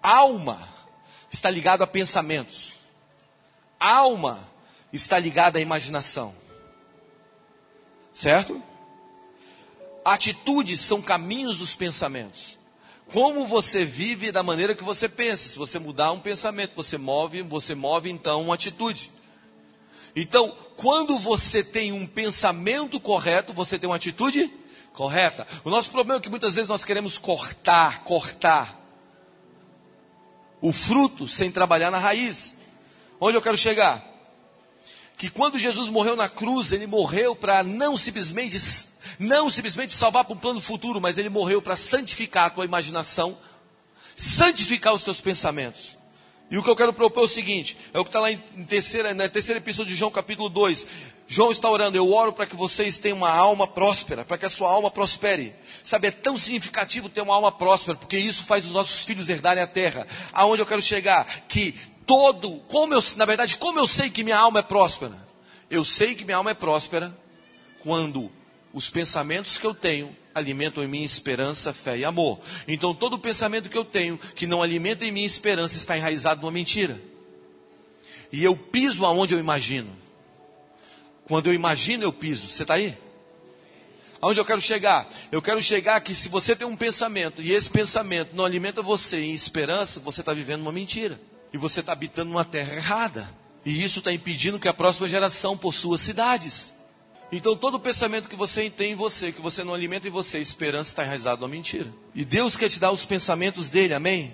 [0.01, 0.67] Alma
[1.29, 2.77] está ligado a pensamentos.
[3.79, 4.39] Alma
[4.91, 6.36] está ligada à imaginação.
[8.13, 8.62] Certo?
[10.03, 12.57] Atitudes são caminhos dos pensamentos.
[13.12, 15.50] Como você vive da maneira que você pensa.
[15.50, 19.12] Se você mudar um pensamento, você move, você move então uma atitude.
[20.15, 24.52] Então, quando você tem um pensamento correto, você tem uma atitude
[24.93, 25.47] correta.
[25.63, 28.80] O nosso problema é que muitas vezes nós queremos cortar, cortar
[30.62, 32.58] o fruto sem trabalhar na raiz.
[33.19, 34.11] Onde eu quero chegar?
[35.21, 38.57] Que quando Jesus morreu na cruz, ele morreu para não simplesmente
[39.19, 43.38] não simplesmente salvar para um plano futuro, mas ele morreu para santificar a tua imaginação,
[44.17, 45.95] santificar os teus pensamentos.
[46.49, 48.39] E o que eu quero propor é o seguinte: é o que está lá em
[48.67, 50.88] terceira, na terceira epístola de João, capítulo 2.
[51.27, 54.49] João está orando, eu oro para que vocês tenham uma alma próspera, para que a
[54.49, 55.53] sua alma prospere.
[55.84, 59.62] Sabe, é tão significativo ter uma alma próspera, porque isso faz os nossos filhos herdarem
[59.62, 60.07] a terra.
[60.34, 61.27] Aonde eu quero chegar?
[61.47, 61.75] Que
[62.12, 65.17] todo, como eu, na verdade, como eu sei que minha alma é próspera?
[65.69, 67.17] Eu sei que minha alma é próspera
[67.80, 68.30] quando
[68.74, 72.41] os pensamentos que eu tenho alimentam em mim esperança, fé e amor.
[72.67, 76.52] Então todo pensamento que eu tenho que não alimenta em mim esperança está enraizado numa
[76.52, 77.02] mentira.
[78.30, 79.95] E eu piso aonde eu imagino.
[81.30, 82.50] Quando eu imagino, eu piso.
[82.50, 82.97] Você está aí?
[84.19, 85.10] Aonde eu quero chegar?
[85.32, 89.21] Eu quero chegar que se você tem um pensamento e esse pensamento não alimenta você
[89.21, 91.17] em esperança, você está vivendo uma mentira.
[91.53, 93.29] E você está habitando numa terra errada.
[93.65, 96.75] E isso está impedindo que a próxima geração possua cidades.
[97.31, 100.91] Então todo pensamento que você tem em você, que você não alimenta em você, esperança
[100.91, 101.87] está enraizado na mentira.
[102.13, 104.33] E Deus quer te dar os pensamentos dele, amém?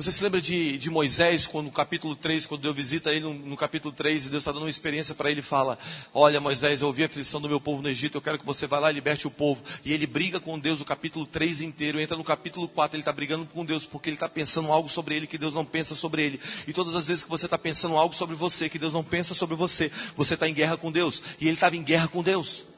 [0.00, 3.34] Você se lembra de, de Moisés, quando no capítulo 3, quando Deus visita ele no,
[3.34, 5.78] no capítulo 3, e Deus está dando uma experiência para ele e fala:
[6.14, 8.66] Olha, Moisés, eu ouvi a aflição do meu povo no Egito, eu quero que você
[8.66, 9.62] vá lá e liberte o povo.
[9.84, 13.12] E ele briga com Deus o capítulo 3 inteiro, entra no capítulo 4, ele está
[13.12, 16.22] brigando com Deus, porque ele está pensando algo sobre ele que Deus não pensa sobre
[16.22, 16.40] ele.
[16.66, 19.34] E todas as vezes que você está pensando algo sobre você que Deus não pensa
[19.34, 21.22] sobre você, você está em guerra com Deus.
[21.38, 22.69] E ele estava em guerra com Deus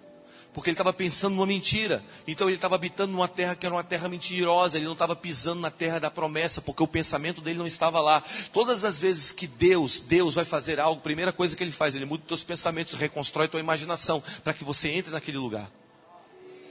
[0.53, 2.05] porque ele estava pensando numa mentira.
[2.27, 5.61] Então ele estava habitando numa terra que era uma terra mentirosa, ele não estava pisando
[5.61, 8.23] na terra da promessa, porque o pensamento dele não estava lá.
[8.53, 11.97] Todas as vezes que Deus, Deus vai fazer algo, a primeira coisa que ele faz,
[11.97, 15.71] ele muda os teus pensamentos, reconstrói tua imaginação, para que você entre naquele lugar.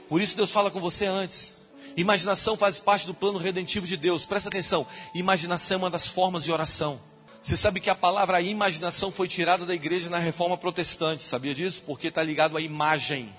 [0.08, 1.56] Por isso Deus fala com você antes.
[1.96, 4.24] Imaginação faz parte do plano redentivo de Deus.
[4.24, 7.00] Presta atenção, imaginação é uma das formas de oração.
[7.42, 11.82] Você sabe que a palavra imaginação foi tirada da igreja na reforma protestante, sabia disso?
[11.84, 13.34] Porque está ligado à imagem.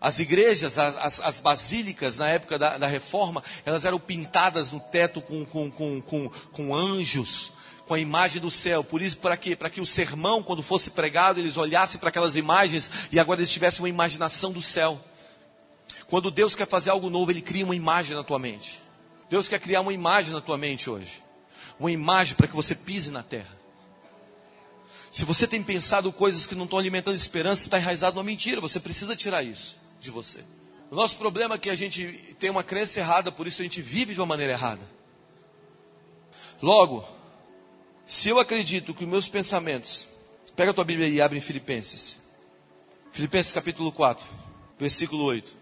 [0.00, 4.80] As igrejas, as, as, as basílicas na época da, da, reforma, elas eram pintadas no
[4.80, 7.52] teto com, com, com, com, com anjos,
[7.86, 8.82] com a imagem do céu.
[8.82, 9.54] Por isso, para quê?
[9.54, 13.52] Para que o sermão, quando fosse pregado, eles olhassem para aquelas imagens e agora eles
[13.52, 14.98] tivessem uma imaginação do céu.
[16.08, 18.80] Quando Deus quer fazer algo novo, Ele cria uma imagem na tua mente.
[19.28, 21.22] Deus quer criar uma imagem na tua mente hoje.
[21.78, 23.60] Uma imagem para que você pise na terra.
[25.12, 28.62] Se você tem pensado coisas que não estão alimentando esperança, está enraizado numa mentira.
[28.62, 30.44] Você precisa tirar isso de você.
[30.90, 33.80] O nosso problema é que a gente tem uma crença errada, por isso a gente
[33.80, 34.82] vive de uma maneira errada.
[36.60, 37.04] Logo,
[38.06, 40.08] se eu acredito que meus pensamentos.
[40.56, 42.18] Pega a tua Bíblia e abre em Filipenses.
[43.12, 44.26] Filipenses capítulo 4,
[44.78, 45.59] versículo 8.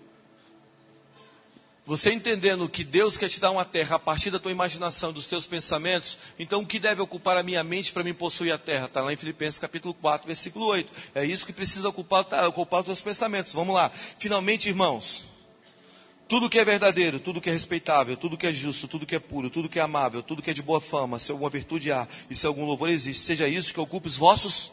[1.88, 5.26] Você entendendo que Deus quer te dar uma terra a partir da tua imaginação, dos
[5.26, 8.84] teus pensamentos, então o que deve ocupar a minha mente para me possuir a terra?
[8.84, 10.92] Está lá em Filipenses capítulo 4, versículo 8.
[11.14, 13.54] É isso que precisa ocupar, tá, ocupar os teus pensamentos.
[13.54, 13.90] Vamos lá.
[14.18, 15.24] Finalmente, irmãos,
[16.28, 19.18] tudo que é verdadeiro, tudo que é respeitável, tudo que é justo, tudo que é
[19.18, 22.06] puro, tudo que é amável, tudo que é de boa fama, se alguma virtude há
[22.28, 24.72] e se algum louvor existe, seja isso que ocupe os vossos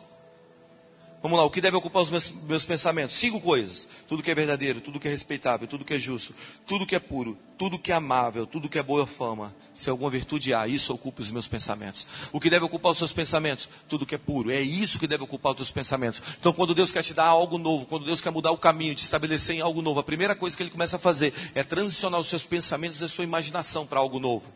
[1.25, 3.15] Vamos lá, o que deve ocupar os meus, meus, pensamentos?
[3.15, 3.87] Cinco coisas.
[4.07, 6.35] Tudo que é verdadeiro, tudo que é respeitável, tudo que é justo,
[6.67, 9.51] tudo que é puro, tudo que é amável, tudo que é boa fama.
[9.73, 12.07] Se alguma virtude há, isso ocupa os meus pensamentos.
[12.31, 13.67] O que deve ocupar os seus pensamentos?
[13.89, 14.51] Tudo que é puro.
[14.51, 16.21] É isso que deve ocupar os seus pensamentos.
[16.39, 19.03] Então, quando Deus quer te dar algo novo, quando Deus quer mudar o caminho, te
[19.03, 22.27] estabelecer em algo novo, a primeira coisa que Ele começa a fazer é transicionar os
[22.27, 24.53] seus pensamentos e a sua imaginação para algo novo.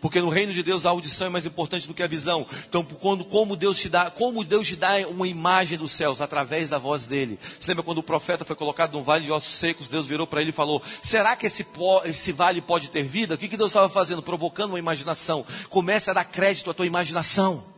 [0.00, 2.46] Porque no reino de Deus a audição é mais importante do que a visão.
[2.68, 6.70] Então, quando, como Deus te dá, como Deus te dá uma imagem dos céus através
[6.70, 7.38] da voz dele.
[7.58, 10.40] Você lembra quando o profeta foi colocado num vale de ossos secos, Deus virou para
[10.40, 11.66] ele e falou: "Será que esse,
[12.04, 14.22] esse vale pode ter vida?" O que, que Deus estava fazendo?
[14.22, 15.44] Provocando uma imaginação.
[15.68, 17.76] Comece a dar crédito à tua imaginação.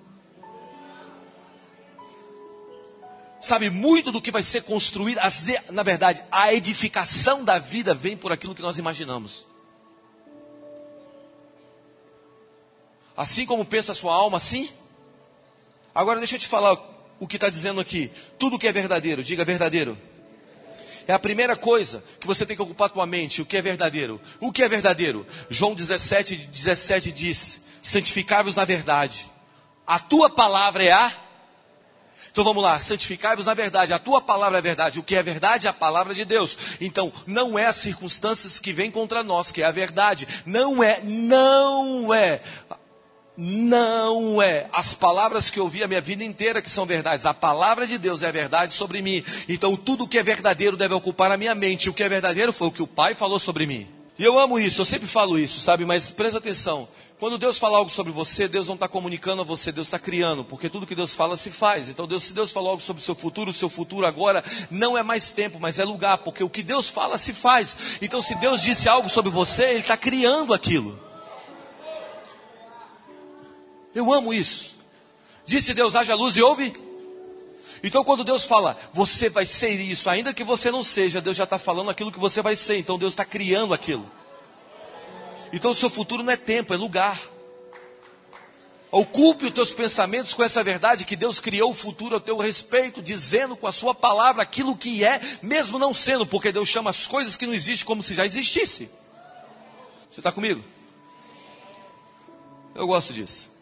[3.40, 5.20] Sabe, muito do que vai ser construído,
[5.70, 9.47] na verdade, a edificação da vida vem por aquilo que nós imaginamos.
[13.18, 14.70] Assim como pensa a sua alma, assim?
[15.92, 16.78] Agora deixa eu te falar
[17.18, 18.12] o que está dizendo aqui.
[18.38, 19.98] Tudo que é verdadeiro, diga verdadeiro.
[21.04, 23.42] É a primeira coisa que você tem que ocupar a tua mente.
[23.42, 24.20] O que é verdadeiro?
[24.38, 25.26] O que é verdadeiro?
[25.50, 29.28] João 17, 17 diz: Santificai-vos na verdade.
[29.84, 31.12] A tua palavra é a.
[32.30, 33.92] Então vamos lá, santificai-vos na verdade.
[33.92, 35.00] A tua palavra é verdade.
[35.00, 36.56] O que é verdade é a palavra de Deus.
[36.80, 40.28] Então não é as circunstâncias que vêm contra nós que é a verdade.
[40.46, 42.40] Não é, não é
[43.40, 47.24] não é as palavras que eu ouvi a minha vida inteira que são verdades.
[47.24, 49.22] A palavra de Deus é verdade sobre mim.
[49.48, 51.88] Então tudo que é verdadeiro deve ocupar a minha mente.
[51.88, 53.86] O que é verdadeiro foi o que o Pai falou sobre mim.
[54.18, 55.84] E eu amo isso, eu sempre falo isso, sabe?
[55.84, 56.88] Mas presta atenção.
[57.20, 60.42] Quando Deus fala algo sobre você, Deus não está comunicando a você, Deus está criando,
[60.42, 61.88] porque tudo que Deus fala se faz.
[61.88, 64.98] Então, Deus, se Deus falou algo sobre o seu futuro, o seu futuro agora não
[64.98, 67.76] é mais tempo, mas é lugar, porque o que Deus fala se faz.
[68.02, 71.07] Então, se Deus disse algo sobre você, Ele está criando aquilo.
[73.98, 74.76] Eu amo isso.
[75.44, 76.72] Disse Deus, haja luz e ouve.
[77.82, 81.42] Então, quando Deus fala, você vai ser isso, ainda que você não seja, Deus já
[81.42, 82.78] está falando aquilo que você vai ser.
[82.78, 84.08] Então, Deus está criando aquilo.
[85.52, 87.20] Então, o seu futuro não é tempo, é lugar.
[88.92, 93.02] Ocupe os teus pensamentos com essa verdade que Deus criou o futuro a teu respeito,
[93.02, 97.04] dizendo com a sua palavra aquilo que é, mesmo não sendo, porque Deus chama as
[97.04, 98.88] coisas que não existem como se já existisse.
[100.08, 100.64] Você está comigo?
[102.76, 103.57] Eu gosto disso.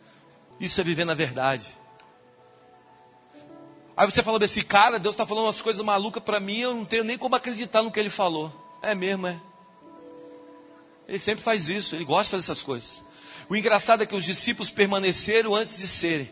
[0.59, 1.67] Isso é viver na verdade.
[3.97, 6.85] Aí você fala assim, cara, Deus está falando umas coisas malucas para mim, eu não
[6.85, 8.53] tenho nem como acreditar no que Ele falou.
[8.83, 9.41] É mesmo, é.
[11.09, 13.03] Ele sempre faz isso, ele gosta de fazer essas coisas.
[13.49, 16.31] O engraçado é que os discípulos permaneceram antes de serem.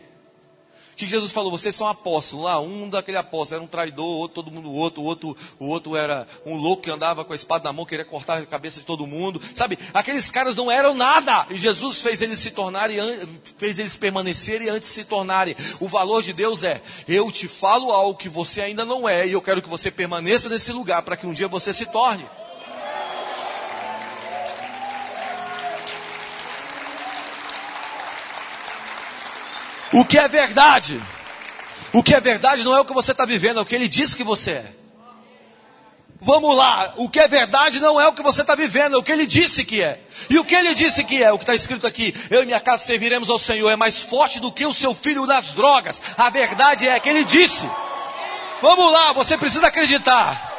[0.95, 1.51] Que Jesus falou?
[1.51, 2.45] Vocês são apóstolos.
[2.45, 5.95] Lá, um daquele apóstolo era um traidor, outro, todo mundo, outro, o outro, o outro
[5.95, 8.85] era um louco que andava com a espada na mão, queria cortar a cabeça de
[8.85, 9.41] todo mundo.
[9.53, 9.77] Sabe?
[9.93, 11.47] Aqueles caras não eram nada.
[11.49, 12.97] E Jesus fez eles se tornarem,
[13.57, 15.55] fez eles permanecerem antes de se tornarem.
[15.79, 19.33] O valor de Deus é: eu te falo algo que você ainda não é, e
[19.33, 22.25] eu quero que você permaneça nesse lugar para que um dia você se torne.
[29.95, 31.01] O que é verdade?
[31.93, 33.87] O que é verdade não é o que você está vivendo, é o que ele
[33.87, 34.65] disse que você é.
[36.19, 39.03] Vamos lá, o que é verdade não é o que você está vivendo, é o
[39.03, 39.97] que ele disse que é.
[40.29, 42.59] E o que ele disse que é, o que está escrito aqui, eu e minha
[42.59, 46.03] casa serviremos ao Senhor, é mais forte do que o seu filho nas drogas.
[46.17, 47.65] A verdade é que ele disse.
[48.61, 50.53] Vamos lá, você precisa acreditar.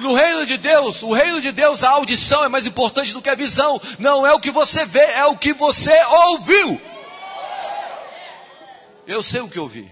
[0.00, 3.30] No reino de Deus, o reino de Deus, a audição é mais importante do que
[3.30, 3.80] a visão.
[3.96, 6.80] Não é o que você vê, é o que você ouviu.
[9.06, 9.90] Eu sei o que eu vi.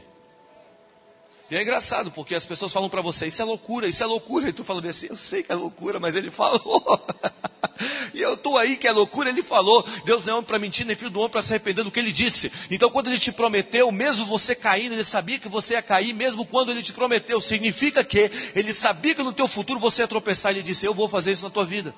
[1.50, 4.48] E é engraçado, porque as pessoas falam para você, isso é loucura, isso é loucura.
[4.48, 7.06] E tu fala assim, eu sei que é loucura, mas ele falou.
[8.14, 9.86] e eu estou aí que é loucura, ele falou.
[10.04, 12.00] Deus não é homem para mentir, nem filho do homem para se arrepender do que
[12.00, 12.50] ele disse.
[12.70, 16.46] Então quando ele te prometeu, mesmo você caindo, ele sabia que você ia cair, mesmo
[16.46, 17.40] quando ele te prometeu.
[17.40, 20.50] Significa que ele sabia que no teu futuro você ia tropeçar.
[20.50, 21.94] Ele disse, eu vou fazer isso na tua vida.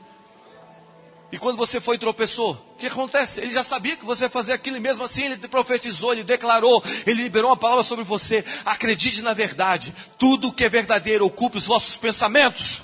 [1.31, 3.41] E quando você foi e tropeçou, o que acontece?
[3.41, 6.83] Ele já sabia que você ia fazer aquilo, e mesmo assim ele profetizou, ele declarou,
[7.05, 8.45] ele liberou uma palavra sobre você.
[8.65, 12.81] Acredite na verdade, tudo que é verdadeiro ocupe os vossos pensamentos.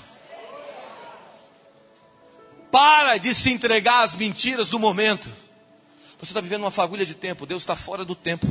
[2.69, 5.29] Para de se entregar às mentiras do momento.
[6.19, 8.47] Você está vivendo uma fagulha de tempo, Deus está fora do tempo,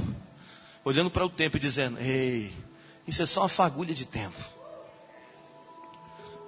[0.85, 2.53] olhando para o tempo e dizendo: Ei,
[3.07, 4.39] isso é só uma fagulha de tempo.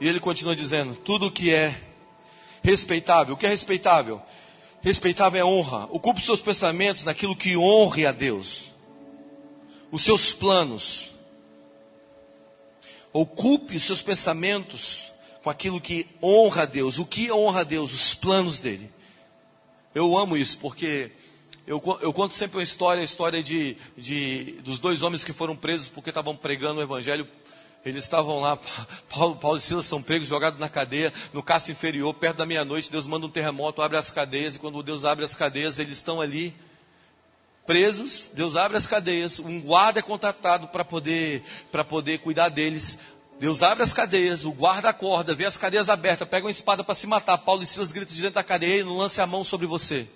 [0.01, 1.79] E ele continua dizendo: Tudo que é
[2.65, 3.35] respeitável.
[3.35, 4.21] O que é respeitável?
[4.81, 5.87] Respeitável é honra.
[5.91, 8.73] Ocupe seus pensamentos naquilo que honre a Deus.
[9.93, 11.11] Os seus planos.
[13.13, 16.99] Ocupe os seus pensamentos com aquilo que honra a Deus.
[16.99, 17.93] O que honra a Deus?
[17.93, 18.91] Os planos dele.
[19.95, 21.13] Eu amo isso porque
[21.67, 25.55] eu, eu conto sempre uma história, a história de, de, dos dois homens que foram
[25.55, 27.29] presos porque estavam pregando o evangelho
[27.85, 28.59] eles estavam lá,
[29.09, 32.91] Paulo, Paulo e Silas são pregos, jogados na cadeia, no caça inferior, perto da meia-noite,
[32.91, 36.21] Deus manda um terremoto, abre as cadeias, e quando Deus abre as cadeias, eles estão
[36.21, 36.55] ali,
[37.67, 41.43] presos, Deus abre as cadeias, um guarda é contratado para poder,
[41.89, 42.99] poder cuidar deles.
[43.41, 46.95] Deus abre as cadeias, o guarda acorda, vê as cadeias abertas, pega uma espada para
[46.95, 47.37] se matar.
[47.39, 50.07] Paulo e Silas gritam de dentro da cadeia e não lance a mão sobre você.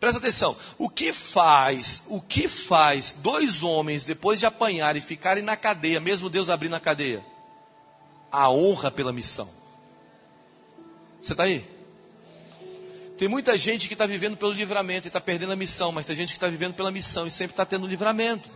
[0.00, 0.56] Presta atenção.
[0.76, 6.00] O que faz, o que faz dois homens depois de apanhar e ficarem na cadeia,
[6.00, 7.24] mesmo Deus abrindo a cadeia?
[8.30, 9.48] A honra pela missão.
[11.20, 11.64] Você está aí?
[13.16, 16.16] Tem muita gente que está vivendo pelo livramento e está perdendo a missão, mas tem
[16.16, 18.48] gente que está vivendo pela missão e sempre está tendo livramento.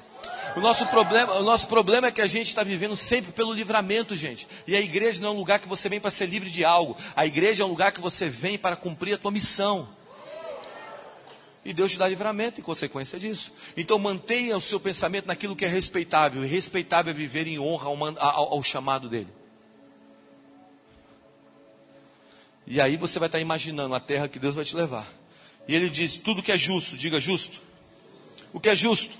[0.56, 4.16] O nosso, problema, o nosso problema é que a gente está vivendo sempre pelo livramento,
[4.16, 4.48] gente.
[4.66, 6.96] E a igreja não é um lugar que você vem para ser livre de algo.
[7.14, 9.88] A igreja é um lugar que você vem para cumprir a tua missão.
[11.68, 13.52] E Deus te dá livramento em consequência disso.
[13.76, 16.42] Então mantenha o seu pensamento naquilo que é respeitável.
[16.42, 19.28] E respeitável é viver em honra ao, ao, chamado dele.
[22.66, 25.06] E aí você vai estar imaginando a terra que Deus vai te levar.
[25.68, 27.60] E ele diz: tudo que é justo, diga justo.
[28.50, 29.14] O que é justo?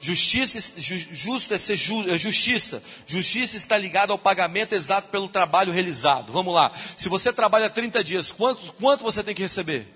[0.00, 2.82] Justiça, justo é ser ju, é justiça.
[3.06, 6.32] Justiça está ligada ao pagamento exato pelo trabalho realizado.
[6.32, 6.72] Vamos lá.
[6.96, 9.95] Se você trabalha 30 dias, quanto, quanto você tem que receber?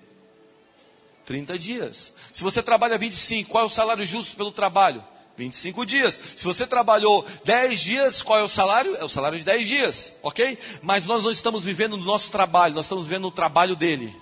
[1.25, 2.12] 30 dias.
[2.33, 5.05] Se você trabalha 25, qual é o salário justo pelo trabalho?
[5.37, 6.21] 25 dias.
[6.37, 8.95] Se você trabalhou 10 dias, qual é o salário?
[8.97, 10.59] É o salário de 10 dias, ok?
[10.83, 14.14] Mas nós não estamos vivendo no nosso trabalho, nós estamos vivendo no trabalho dele.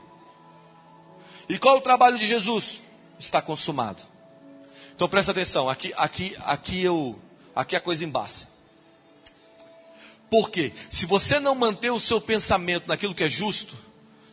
[1.48, 2.82] E qual é o trabalho de Jesus?
[3.18, 4.02] Está consumado.
[4.94, 7.18] Então presta atenção, aqui, aqui, aqui eu,
[7.54, 8.48] aqui a coisa embaça.
[10.30, 10.72] Por quê?
[10.90, 13.76] Se você não manter o seu pensamento naquilo que é justo,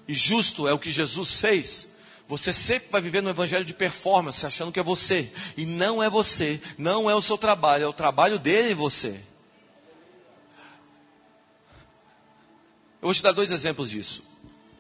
[0.08, 1.88] e justo é o que Jesus fez,
[2.28, 5.32] você sempre vai viver no evangelho de performance, achando que é você.
[5.56, 9.20] E não é você, não é o seu trabalho, é o trabalho dele em você.
[13.02, 14.24] Eu vou te dar dois exemplos disso.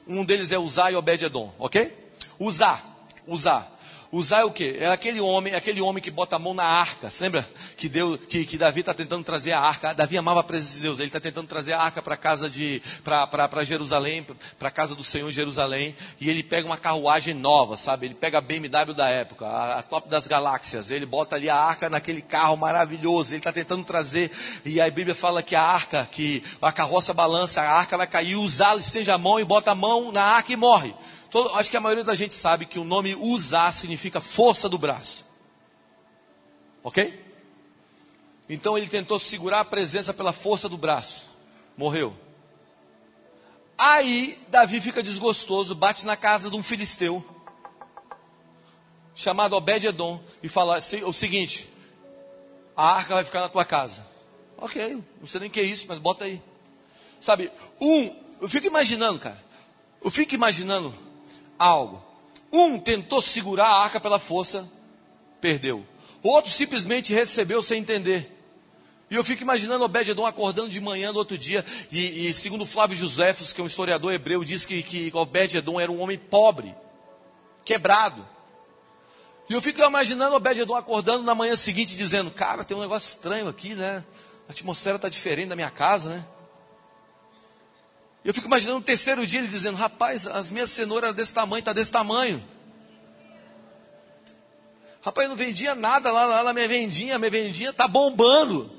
[0.08, 1.96] Um deles é Usar e Obed-Edom, ok?
[2.40, 3.75] Usar, usar.
[4.16, 4.78] Usar é o quê?
[4.80, 7.10] É aquele homem, é aquele homem que bota a mão na arca.
[7.20, 7.46] Lembra
[7.76, 9.94] que, Deus, que, que Davi está tentando trazer a arca?
[9.94, 11.00] Davi amava a presença de Deus.
[11.00, 14.26] Ele está tentando trazer a arca para casa de, para Jerusalém,
[14.58, 15.94] para a casa do Senhor em Jerusalém.
[16.18, 18.06] E ele pega uma carruagem nova, sabe?
[18.06, 20.92] Ele pega a BMW da época, a, a top das galáxias.
[20.92, 23.32] Ele bota ali a arca naquele carro maravilhoso.
[23.32, 24.32] Ele está tentando trazer.
[24.64, 28.38] E a Bíblia fala que a arca, que a carroça balança, a arca vai cair.
[28.38, 30.96] Usar, estende a mão e bota a mão na arca e morre.
[31.36, 34.78] Todo, acho que a maioria da gente sabe que o nome usar significa força do
[34.78, 35.26] braço.
[36.82, 37.22] Ok?
[38.48, 41.26] Então ele tentou segurar a presença pela força do braço.
[41.76, 42.16] Morreu.
[43.78, 47.22] Aí Davi fica desgostoso, bate na casa de um filisteu,
[49.14, 51.70] chamado Obed-Edom, e fala o seguinte:
[52.78, 54.08] a arca vai ficar na tua casa.
[54.56, 56.42] Ok, não sei nem o que é isso, mas bota aí.
[57.20, 59.44] Sabe, um, eu fico imaginando, cara,
[60.02, 61.04] eu fico imaginando
[61.58, 62.04] algo.
[62.52, 64.70] Um tentou segurar a arca pela força,
[65.42, 65.86] perdeu.
[66.24, 68.32] O outro simplesmente recebeu sem entender.
[69.10, 72.98] E eu fico imaginando Obed-Edom acordando de manhã no outro dia, e, e segundo Flávio
[72.98, 76.74] Josefos, que é um historiador hebreu, diz que, que Obed-Edom era um homem pobre,
[77.64, 78.28] quebrado.
[79.48, 83.48] E eu fico imaginando Obed-Edom acordando na manhã seguinte, dizendo, cara, tem um negócio estranho
[83.48, 84.04] aqui, né?
[84.48, 86.26] A atmosfera está diferente da minha casa, né?
[88.26, 91.60] Eu fico imaginando no terceiro dia ele dizendo: Rapaz, as minhas cenouras eram desse tamanho,
[91.60, 92.44] está desse tamanho.
[95.04, 98.72] Rapaz, eu não vendia nada lá, lá na minha vendinha, minha vendinha está bombando.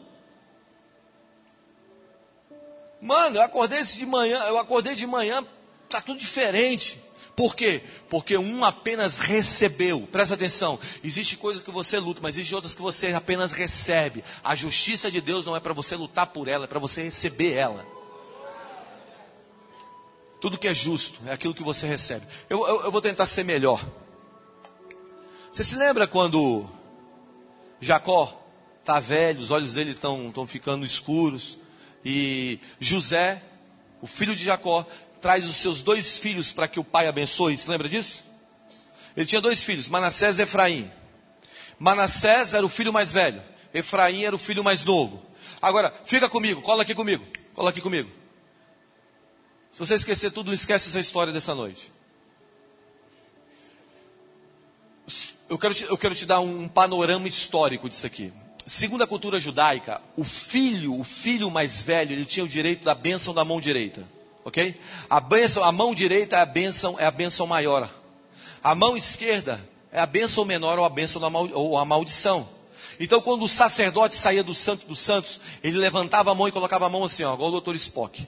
[3.00, 5.46] Mano, eu acordei de manhã, eu acordei de manhã,
[5.84, 7.00] está tudo diferente.
[7.36, 7.82] Por quê?
[8.10, 10.08] Porque um apenas recebeu.
[10.10, 10.80] Presta atenção.
[11.04, 14.24] Existe coisas que você luta, mas existe outras que você apenas recebe.
[14.42, 17.52] A justiça de Deus não é para você lutar por ela, é para você receber
[17.52, 17.95] ela.
[20.46, 22.24] Tudo que é justo é aquilo que você recebe.
[22.48, 23.84] Eu, eu, eu vou tentar ser melhor.
[25.52, 26.64] Você se lembra quando
[27.80, 28.46] Jacó
[28.78, 31.58] está velho, os olhos dele estão ficando escuros,
[32.04, 33.42] e José,
[34.00, 34.86] o filho de Jacó,
[35.20, 37.58] traz os seus dois filhos para que o pai abençoe.
[37.58, 38.22] Se lembra disso?
[39.16, 40.88] Ele tinha dois filhos, Manassés e Efraim.
[41.76, 43.42] Manassés era o filho mais velho,
[43.74, 45.20] Efraim era o filho mais novo.
[45.60, 48.25] Agora, fica comigo, cola aqui comigo, cola aqui comigo.
[49.76, 51.92] Se você esquecer tudo, esquece essa história dessa noite.
[55.50, 58.32] Eu quero te, eu quero te dar um panorama histórico disso aqui.
[58.66, 62.94] Segundo a cultura judaica, o filho, o filho mais velho, ele tinha o direito da
[62.94, 64.02] bênção da mão direita.
[64.46, 64.80] Ok?
[65.10, 67.86] A bênção, a mão direita é a bênção, é a bênção maior.
[68.64, 69.60] A mão esquerda
[69.92, 72.48] é a bênção menor ou a bênção da mal, ou a maldição.
[72.98, 76.86] Então, quando o sacerdote saía do santo dos santos, ele levantava a mão e colocava
[76.86, 78.26] a mão assim, ó, igual o doutor Spock.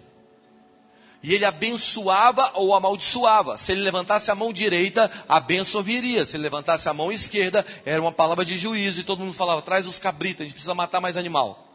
[1.23, 3.57] E ele abençoava ou amaldiçoava.
[3.57, 6.25] Se ele levantasse a mão direita, a bênção viria.
[6.25, 9.01] Se ele levantasse a mão esquerda, era uma palavra de juízo.
[9.01, 11.66] E todo mundo falava: traz os cabritos, a gente precisa matar mais animal.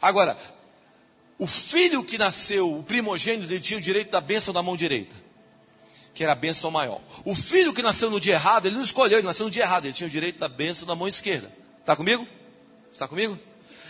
[0.00, 0.36] Agora,
[1.38, 5.16] o filho que nasceu, o primogênito, ele tinha o direito da bênção da mão direita,
[6.12, 7.00] que era a bênção maior.
[7.24, 9.86] O filho que nasceu no dia errado, ele não escolheu, ele nasceu no dia errado,
[9.86, 11.50] ele tinha o direito da bênção da mão esquerda.
[11.80, 12.26] Está comigo?
[12.92, 13.38] Está comigo?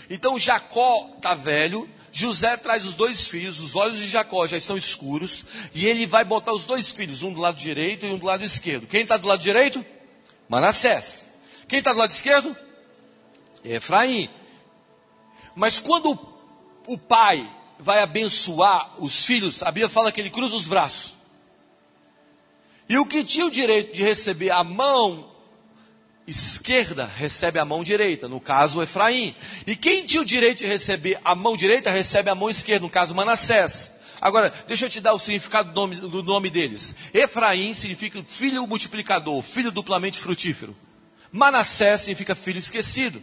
[0.08, 4.76] Então Jacó está velho, José traz os dois filhos, os olhos de Jacó já estão
[4.76, 5.44] escuros,
[5.74, 8.44] e ele vai botar os dois filhos, um do lado direito e um do lado
[8.44, 8.86] esquerdo.
[8.86, 9.84] Quem está do lado direito?
[10.46, 11.24] Manassés.
[11.66, 12.54] Quem está do lado esquerdo?
[13.64, 14.28] Efraim.
[15.56, 16.18] Mas quando
[16.86, 17.48] o pai
[17.78, 21.16] vai abençoar os filhos, a Bíblia fala que ele cruza os braços.
[22.88, 25.31] E o que tinha o direito de receber a mão
[26.26, 29.34] esquerda recebe a mão direita, no caso Efraim.
[29.66, 32.90] E quem tinha o direito de receber a mão direita recebe a mão esquerda, no
[32.90, 33.90] caso Manassés.
[34.20, 36.94] Agora, deixa eu te dar o significado do nome, do nome deles.
[37.12, 40.76] Efraim significa filho multiplicador, filho duplamente frutífero.
[41.32, 43.22] Manassés significa filho esquecido.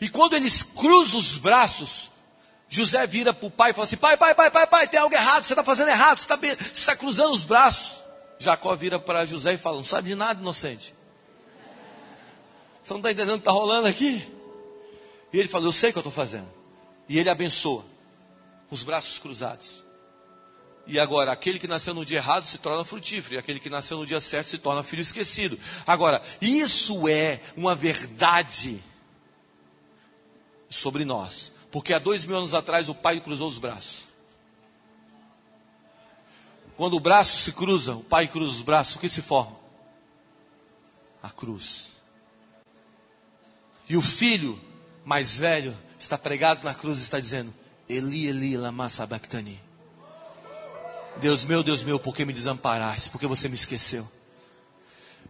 [0.00, 2.10] E quando eles cruzam os braços,
[2.68, 5.14] José vira para o pai e fala assim: pai, pai, pai, pai, pai, tem algo
[5.14, 8.02] errado, você está fazendo errado, você está, você está cruzando os braços.
[8.38, 10.93] Jacó vira para José e fala: Não sabe de nada, inocente.
[12.84, 14.28] Você não está entendendo o que está rolando aqui?
[15.32, 16.46] E ele fala: Eu sei o que eu estou fazendo.
[17.08, 17.82] E ele abençoa,
[18.68, 19.82] com os braços cruzados.
[20.86, 23.96] E agora, aquele que nasceu no dia errado se torna frutífero, e aquele que nasceu
[23.96, 25.58] no dia certo se torna filho esquecido.
[25.86, 28.84] Agora, isso é uma verdade
[30.68, 34.06] sobre nós, porque há dois mil anos atrás o pai cruzou os braços.
[36.76, 39.56] Quando o braço se cruza, o pai cruza os braços, o que se forma?
[41.22, 41.93] A cruz.
[43.88, 44.58] E o filho
[45.04, 47.52] mais velho está pregado na cruz e está dizendo:
[47.88, 49.60] Eli, Eli, lama sabachthani.
[51.16, 53.10] Deus meu, Deus meu, por que me desamparaste?
[53.10, 54.08] Por que você me esqueceu?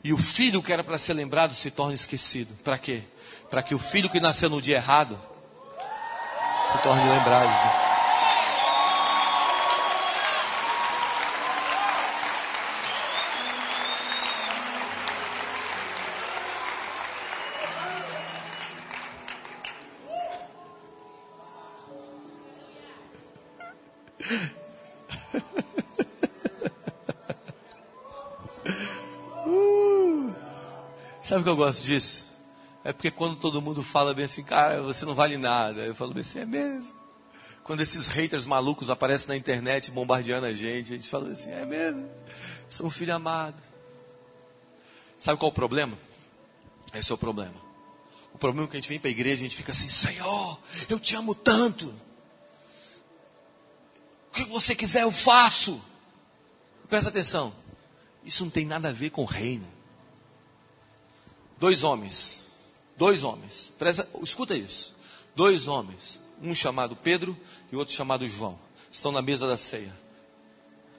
[0.03, 2.55] E o filho que era para ser lembrado se torna esquecido.
[2.63, 3.03] Para quê?
[3.51, 5.19] Para que o filho que nasceu no dia errado
[6.71, 7.84] se torne lembrado.
[31.25, 32.27] Sabe o que eu gosto disso?
[32.85, 35.81] É porque quando todo mundo fala bem assim, cara, você não vale nada.
[35.81, 36.95] Eu falo bem assim, é mesmo.
[37.63, 41.65] Quando esses haters malucos aparecem na internet bombardeando a gente, a gente fala assim, é
[41.65, 42.07] mesmo.
[42.69, 43.63] Sou um filho amado.
[45.19, 45.99] Sabe qual é o problema?
[46.93, 47.57] Esse é o problema.
[48.35, 50.61] O problema é que a gente vem para a igreja a gente fica assim, Senhor,
[50.91, 51.87] eu te amo tanto.
[54.29, 55.83] O que você quiser eu faço.
[56.87, 57.55] Presta atenção.
[58.23, 59.73] Isso não tem nada a ver com o reino.
[61.65, 62.45] Dois homens.
[62.95, 63.73] Dois homens.
[63.79, 64.95] Presta, escuta isso.
[65.35, 66.21] Dois homens.
[66.43, 67.35] Um chamado Pedro
[67.73, 68.59] e outro chamado João.
[68.93, 69.91] Estão na mesa da ceia.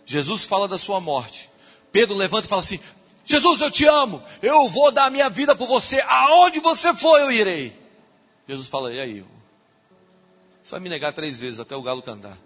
[0.07, 1.51] Jesus fala da sua morte.
[1.91, 2.79] Pedro levanta e fala assim:
[3.23, 4.23] Jesus, eu te amo.
[4.41, 6.01] Eu vou dar a minha vida por você.
[6.01, 7.79] Aonde você for, eu irei.
[8.47, 9.25] Jesus fala: E aí?
[10.63, 12.39] Você vai me negar três vezes até o galo cantar.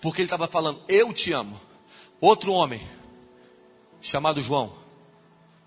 [0.00, 1.60] Porque ele estava falando: Eu te amo.
[2.20, 2.80] Outro homem,
[4.00, 4.72] chamado João.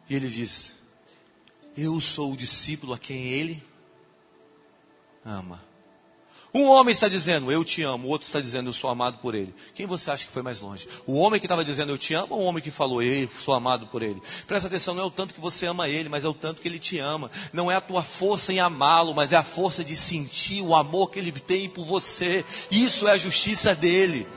[0.10, 0.80] E ele diz:
[1.78, 3.64] eu sou o discípulo a quem ele
[5.26, 5.72] ama.
[6.54, 9.34] Um homem está dizendo, eu te amo, o outro está dizendo, eu sou amado por
[9.34, 9.56] ele.
[9.74, 10.86] Quem você acha que foi mais longe?
[11.08, 13.54] O homem que estava dizendo, eu te amo, ou o homem que falou, eu sou
[13.54, 14.22] amado por ele?
[14.46, 16.68] Presta atenção, não é o tanto que você ama ele, mas é o tanto que
[16.68, 17.32] ele te ama.
[17.54, 21.10] Não é a tua força em amá-lo, mas é a força de sentir o amor
[21.10, 22.44] que ele tem por você.
[22.70, 24.28] Isso é a justiça dele.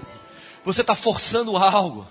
[0.64, 2.06] Você está forçando algo.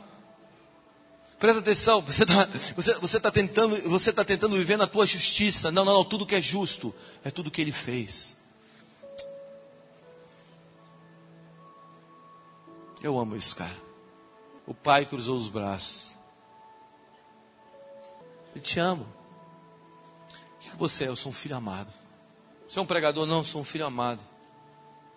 [1.43, 5.69] Presta atenção, você está você, você tá tentando, você tá tentando viver na tua justiça.
[5.73, 8.37] Não, não, não, tudo que é justo é tudo que ele fez.
[13.01, 13.75] Eu amo isso, cara.
[14.65, 16.15] O pai cruzou os braços.
[18.55, 19.03] Ele te ama.
[19.03, 21.07] O que você é?
[21.09, 21.91] Eu sou um filho amado.
[22.69, 23.25] Você é um pregador?
[23.25, 24.25] Não, eu sou um filho amado.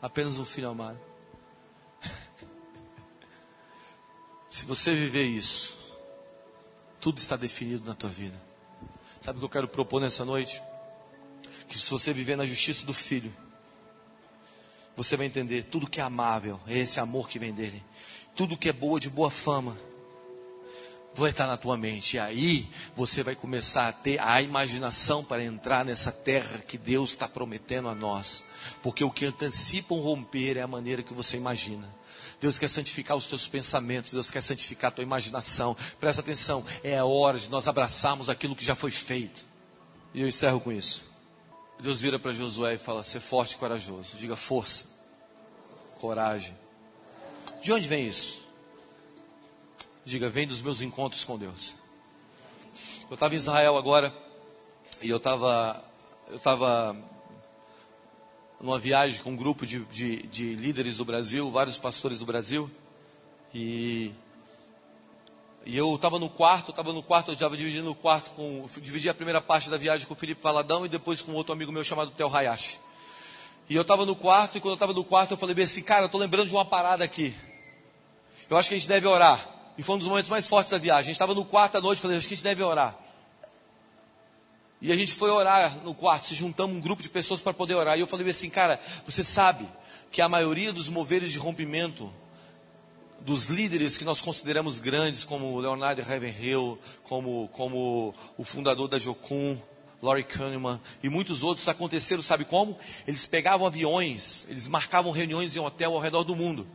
[0.03, 0.99] Apenas um filho amado.
[4.51, 5.86] Se você viver isso,
[7.01, 8.41] tudo está definido na tua vida.
[9.21, 10.63] Sabe o que eu quero propor nessa noite?
[11.69, 13.33] Que se você viver na justiça do Filho,
[14.97, 17.83] você vai entender tudo que é amável, é esse amor que vem dele.
[18.35, 19.77] Tudo que é boa, de boa fama,
[21.15, 22.17] vai estar na tua mente.
[22.17, 27.11] E aí você vai começar a ter a imaginação para entrar nessa terra que Deus
[27.11, 28.45] está prometendo a nós.
[28.83, 31.89] Porque o que antecipa um romper é a maneira que você imagina.
[32.41, 35.77] Deus quer santificar os teus pensamentos, Deus quer santificar a tua imaginação.
[35.99, 39.45] Presta atenção, é a hora de nós abraçarmos aquilo que já foi feito.
[40.13, 41.05] E eu encerro com isso.
[41.81, 44.17] Deus vira para Josué e fala: Ser forte e corajoso.
[44.17, 44.85] Diga força,
[45.99, 46.57] coragem.
[47.63, 48.47] De onde vem isso?
[50.05, 51.75] Diga, vem dos meus encontros com Deus.
[53.09, 54.15] Eu estava em Israel agora
[55.01, 55.85] e eu estava
[56.29, 56.97] eu estava
[58.61, 62.71] numa viagem com um grupo de, de, de líderes do Brasil, vários pastores do Brasil.
[63.55, 64.13] E,
[65.65, 68.67] e eu estava no quarto, estava no quarto, eu estava dividindo o quarto com.
[68.81, 71.73] Dividi a primeira parte da viagem com o Felipe Valadão e depois com outro amigo
[71.73, 72.79] meu chamado Tel Hayashi.
[73.69, 75.83] E eu estava no quarto, e quando eu estava no quarto, eu falei bem assim,
[75.83, 77.35] cara, eu estou lembrando de uma parada aqui.
[78.49, 79.45] Eu acho que a gente deve orar.
[79.77, 81.01] E foi um dos momentos mais fortes da viagem.
[81.01, 82.97] A gente estava no quarto à noite, falei, acho que a gente deve orar.
[84.81, 87.75] E a gente foi orar no quarto, se juntamos um grupo de pessoas para poder
[87.75, 87.97] orar.
[87.97, 89.67] E eu falei assim, cara, você sabe
[90.11, 92.13] que a maioria dos moveres de rompimento
[93.21, 99.59] dos líderes que nós consideramos grandes, como Leonardo Ravenhill, como, como o fundador da Jocum,
[100.01, 102.79] Laurie Kahneman e muitos outros aconteceram, sabe como?
[103.07, 106.67] Eles pegavam aviões, eles marcavam reuniões em um hotel ao redor do mundo.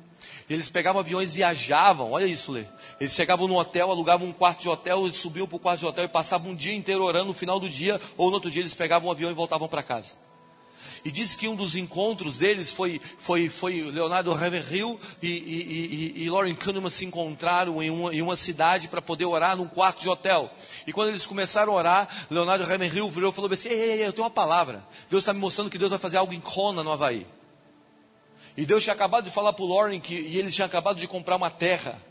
[0.53, 2.65] Eles pegavam aviões, viajavam, olha isso, Lê.
[2.99, 6.05] Eles chegavam no hotel, alugavam um quarto de hotel, subiam para o quarto de hotel
[6.05, 7.27] e passavam um dia inteiro orando.
[7.27, 9.81] No final do dia, ou no outro dia, eles pegavam um avião e voltavam para
[9.81, 10.13] casa.
[11.05, 16.23] E diz que um dos encontros deles foi, foi, foi Leonardo Ravenhill e, e, e,
[16.23, 20.01] e Lauren Kahneman se encontraram em uma, em uma cidade para poder orar num quarto
[20.01, 20.51] de hotel.
[20.85, 24.07] E quando eles começaram a orar, Leonardo Ravenhill virou e falou assim: ei, ei, ei,
[24.07, 24.83] eu tenho uma palavra.
[25.09, 27.25] Deus está me mostrando que Deus vai fazer algo em Kona, no Havaí.
[28.57, 31.07] E Deus tinha acabado de falar para o Lauren que e eles tinham acabado de
[31.07, 32.01] comprar uma terra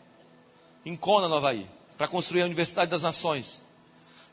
[0.84, 1.66] em Kona, no Havaí,
[1.98, 3.62] para construir a Universidade das Nações.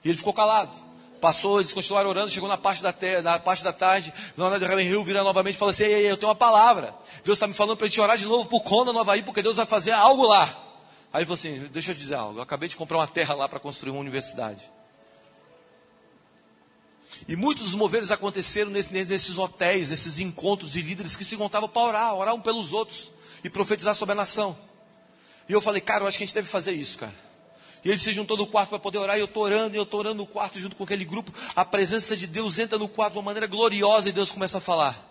[0.04, 0.72] E ele ficou calado.
[1.20, 5.04] Passou, eles continuaram orando, chegou na parte da, te, na parte da tarde, Leonardo Ravenhill
[5.04, 6.94] vira novamente e fala assim, ei, ei, eu tenho uma palavra.
[7.26, 9.42] Deus está me falando para a gente orar de novo por Kona, no Havaí, porque
[9.42, 10.44] Deus vai fazer algo lá.
[11.12, 13.34] Aí ele falou assim, deixa eu te dizer algo, eu acabei de comprar uma terra
[13.34, 14.72] lá para construir uma universidade.
[17.28, 21.82] E muitos dos moveres aconteceram nesses hotéis, nesses encontros de líderes que se encontravam para
[21.82, 23.12] orar, orar um pelos outros
[23.44, 24.58] e profetizar sobre a nação.
[25.48, 27.16] E eu falei, cara, eu acho que a gente deve fazer isso, cara.
[27.84, 29.84] E ele se juntou no quarto para poder orar, e eu estou orando, e eu
[29.84, 31.32] estou orando no quarto junto com aquele grupo.
[31.56, 34.62] A presença de Deus entra no quarto de uma maneira gloriosa e Deus começa a
[34.62, 35.06] falar.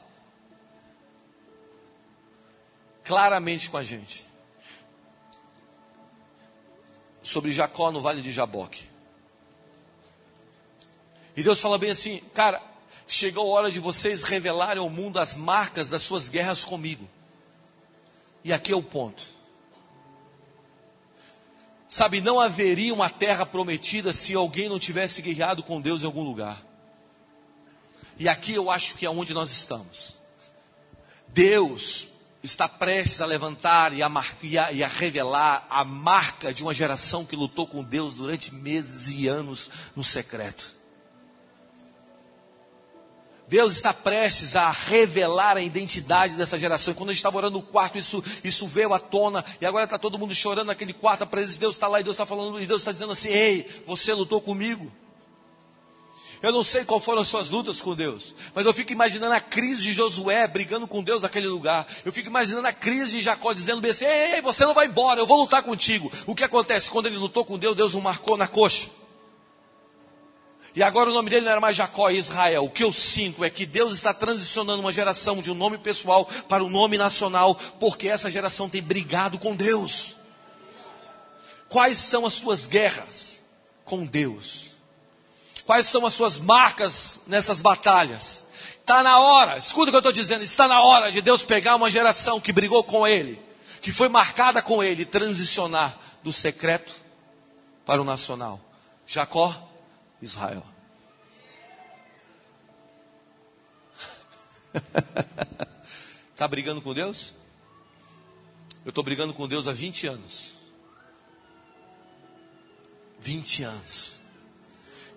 [3.03, 4.27] Claramente com a gente.
[7.23, 8.96] Sobre Jacó no vale de Jaboque.
[11.37, 12.63] E Deus fala bem assim, cara,
[13.07, 17.07] chegou a hora de vocês revelarem ao mundo as marcas das suas guerras comigo.
[18.43, 19.23] E aqui é o ponto.
[21.89, 26.23] Sabe, não haveria uma terra prometida se alguém não tivesse guerreado com Deus em algum
[26.23, 26.61] lugar.
[28.19, 30.17] E aqui eu acho que é onde nós estamos.
[31.29, 32.09] Deus
[32.43, 36.63] está prestes a levantar e a, mar, e, a, e a, revelar a marca de
[36.63, 40.76] uma geração que lutou com Deus durante meses e anos no secreto.
[43.49, 46.95] Deus está prestes a revelar a identidade dessa geração.
[46.95, 49.45] Quando a gente estava orando no quarto, isso, isso veio à tona.
[49.61, 51.23] E agora está todo mundo chorando naquele quarto.
[51.23, 52.61] A presença de Deus está lá e Deus está falando.
[52.61, 54.91] E Deus está dizendo assim: Ei, você lutou comigo.
[56.43, 59.41] Eu não sei qual foram as suas lutas com Deus, mas eu fico imaginando a
[59.41, 61.87] crise de Josué brigando com Deus naquele lugar.
[62.05, 64.87] Eu fico imaginando a crise de Jacó dizendo bem assim: Ei, ei, você não vai
[64.87, 66.13] embora, eu vou lutar contigo.
[66.27, 66.91] O que acontece?
[66.91, 68.89] Quando ele lutou com Deus, Deus o marcou na coxa.
[70.77, 72.67] E agora o nome dele não era mais Jacó, é Israel.
[72.67, 76.27] O que eu sinto é que Deus está transicionando uma geração de um nome pessoal
[76.51, 80.17] para um nome nacional, porque essa geração tem brigado com Deus.
[81.67, 83.41] Quais são as suas guerras
[83.87, 84.73] com Deus?
[85.65, 88.45] Quais são as suas marcas nessas batalhas?
[88.79, 91.75] Está na hora, escuta o que eu estou dizendo, está na hora de Deus pegar
[91.75, 93.41] uma geração que brigou com Ele,
[93.81, 96.93] que foi marcada com Ele, e transicionar do secreto
[97.87, 98.61] para o nacional.
[99.07, 99.67] Jacó
[100.21, 100.65] Israel.
[106.33, 107.35] Está brigando com Deus?
[108.85, 110.55] Eu estou brigando com Deus há 20 anos.
[113.21, 114.17] 20 anos.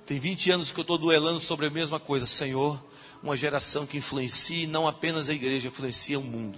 [0.05, 2.25] Tem 20 anos que eu estou duelando sobre a mesma coisa.
[2.25, 2.83] Senhor,
[3.21, 6.57] uma geração que influencia não apenas a igreja, influencia o mundo.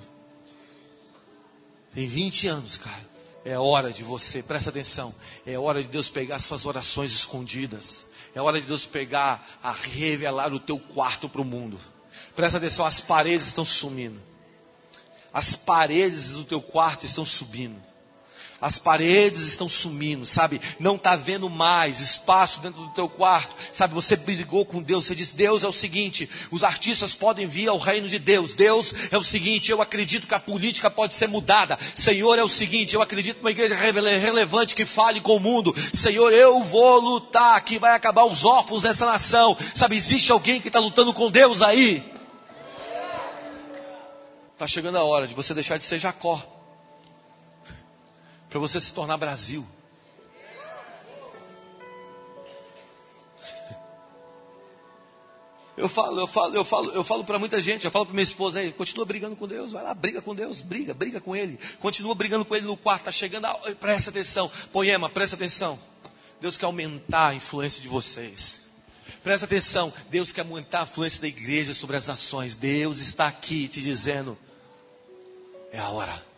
[1.91, 3.09] Tem 20 anos, cara.
[3.43, 5.13] É hora de você, presta atenção,
[5.45, 8.05] é hora de Deus pegar suas orações escondidas.
[8.33, 11.77] É hora de Deus pegar, a revelar o teu quarto para o mundo.
[12.35, 14.21] Presta atenção, as paredes estão sumindo.
[15.33, 17.81] As paredes do teu quarto estão subindo.
[18.61, 20.61] As paredes estão sumindo, sabe?
[20.79, 23.95] Não está vendo mais espaço dentro do teu quarto, sabe?
[23.95, 27.79] Você brigou com Deus, você disse: Deus é o seguinte, os artistas podem vir ao
[27.79, 28.53] reino de Deus.
[28.53, 31.75] Deus é o seguinte, eu acredito que a política pode ser mudada.
[31.95, 35.75] Senhor é o seguinte, eu acredito numa igreja relevante que fale com o mundo.
[35.91, 39.57] Senhor, eu vou lutar, que vai acabar os órfãos dessa nação.
[39.73, 39.97] Sabe?
[39.97, 42.03] Existe alguém que está lutando com Deus aí?
[44.53, 46.60] Está chegando a hora de você deixar de ser Jacó
[48.51, 49.65] para você se tornar Brasil.
[55.77, 58.23] Eu falo, eu falo, eu falo, eu falo para muita gente, eu falo para minha
[58.23, 61.57] esposa aí, continua brigando com Deus, vai lá, briga com Deus, briga, briga com Ele,
[61.79, 65.79] continua brigando com Ele no quarto, está chegando, a, presta atenção, poema, presta atenção.
[66.41, 68.61] Deus quer aumentar a influência de vocês.
[69.23, 72.55] Presta atenção, Deus quer aumentar a influência da igreja sobre as nações.
[72.55, 74.37] Deus está aqui te dizendo,
[75.71, 76.30] é a hora.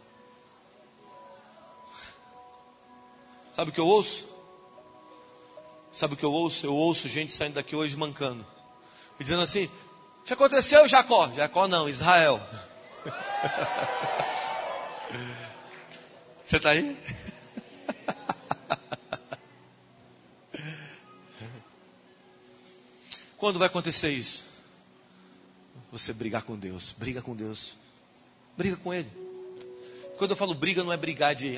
[3.53, 4.25] Sabe o que eu ouço?
[5.91, 6.65] Sabe o que eu ouço?
[6.65, 8.43] Eu ouço gente saindo daqui hoje mancando.
[9.19, 9.69] E dizendo assim:
[10.21, 11.31] O que aconteceu, Jacó?
[11.31, 12.41] Jacó não, Israel.
[16.43, 16.97] Você está aí?
[23.37, 24.47] Quando vai acontecer isso?
[25.91, 27.77] Você brigar com Deus, briga com Deus,
[28.57, 29.11] briga com Ele.
[30.17, 31.55] quando eu falo briga, não é brigar de.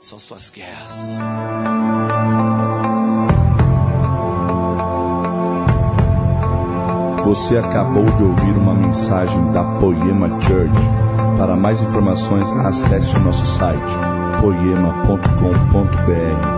[0.00, 1.18] São suas guerras.
[7.24, 10.72] Você acabou de ouvir uma mensagem da Poema Church.
[11.36, 13.92] Para mais informações, acesse o nosso site
[14.40, 16.57] poema.com.br.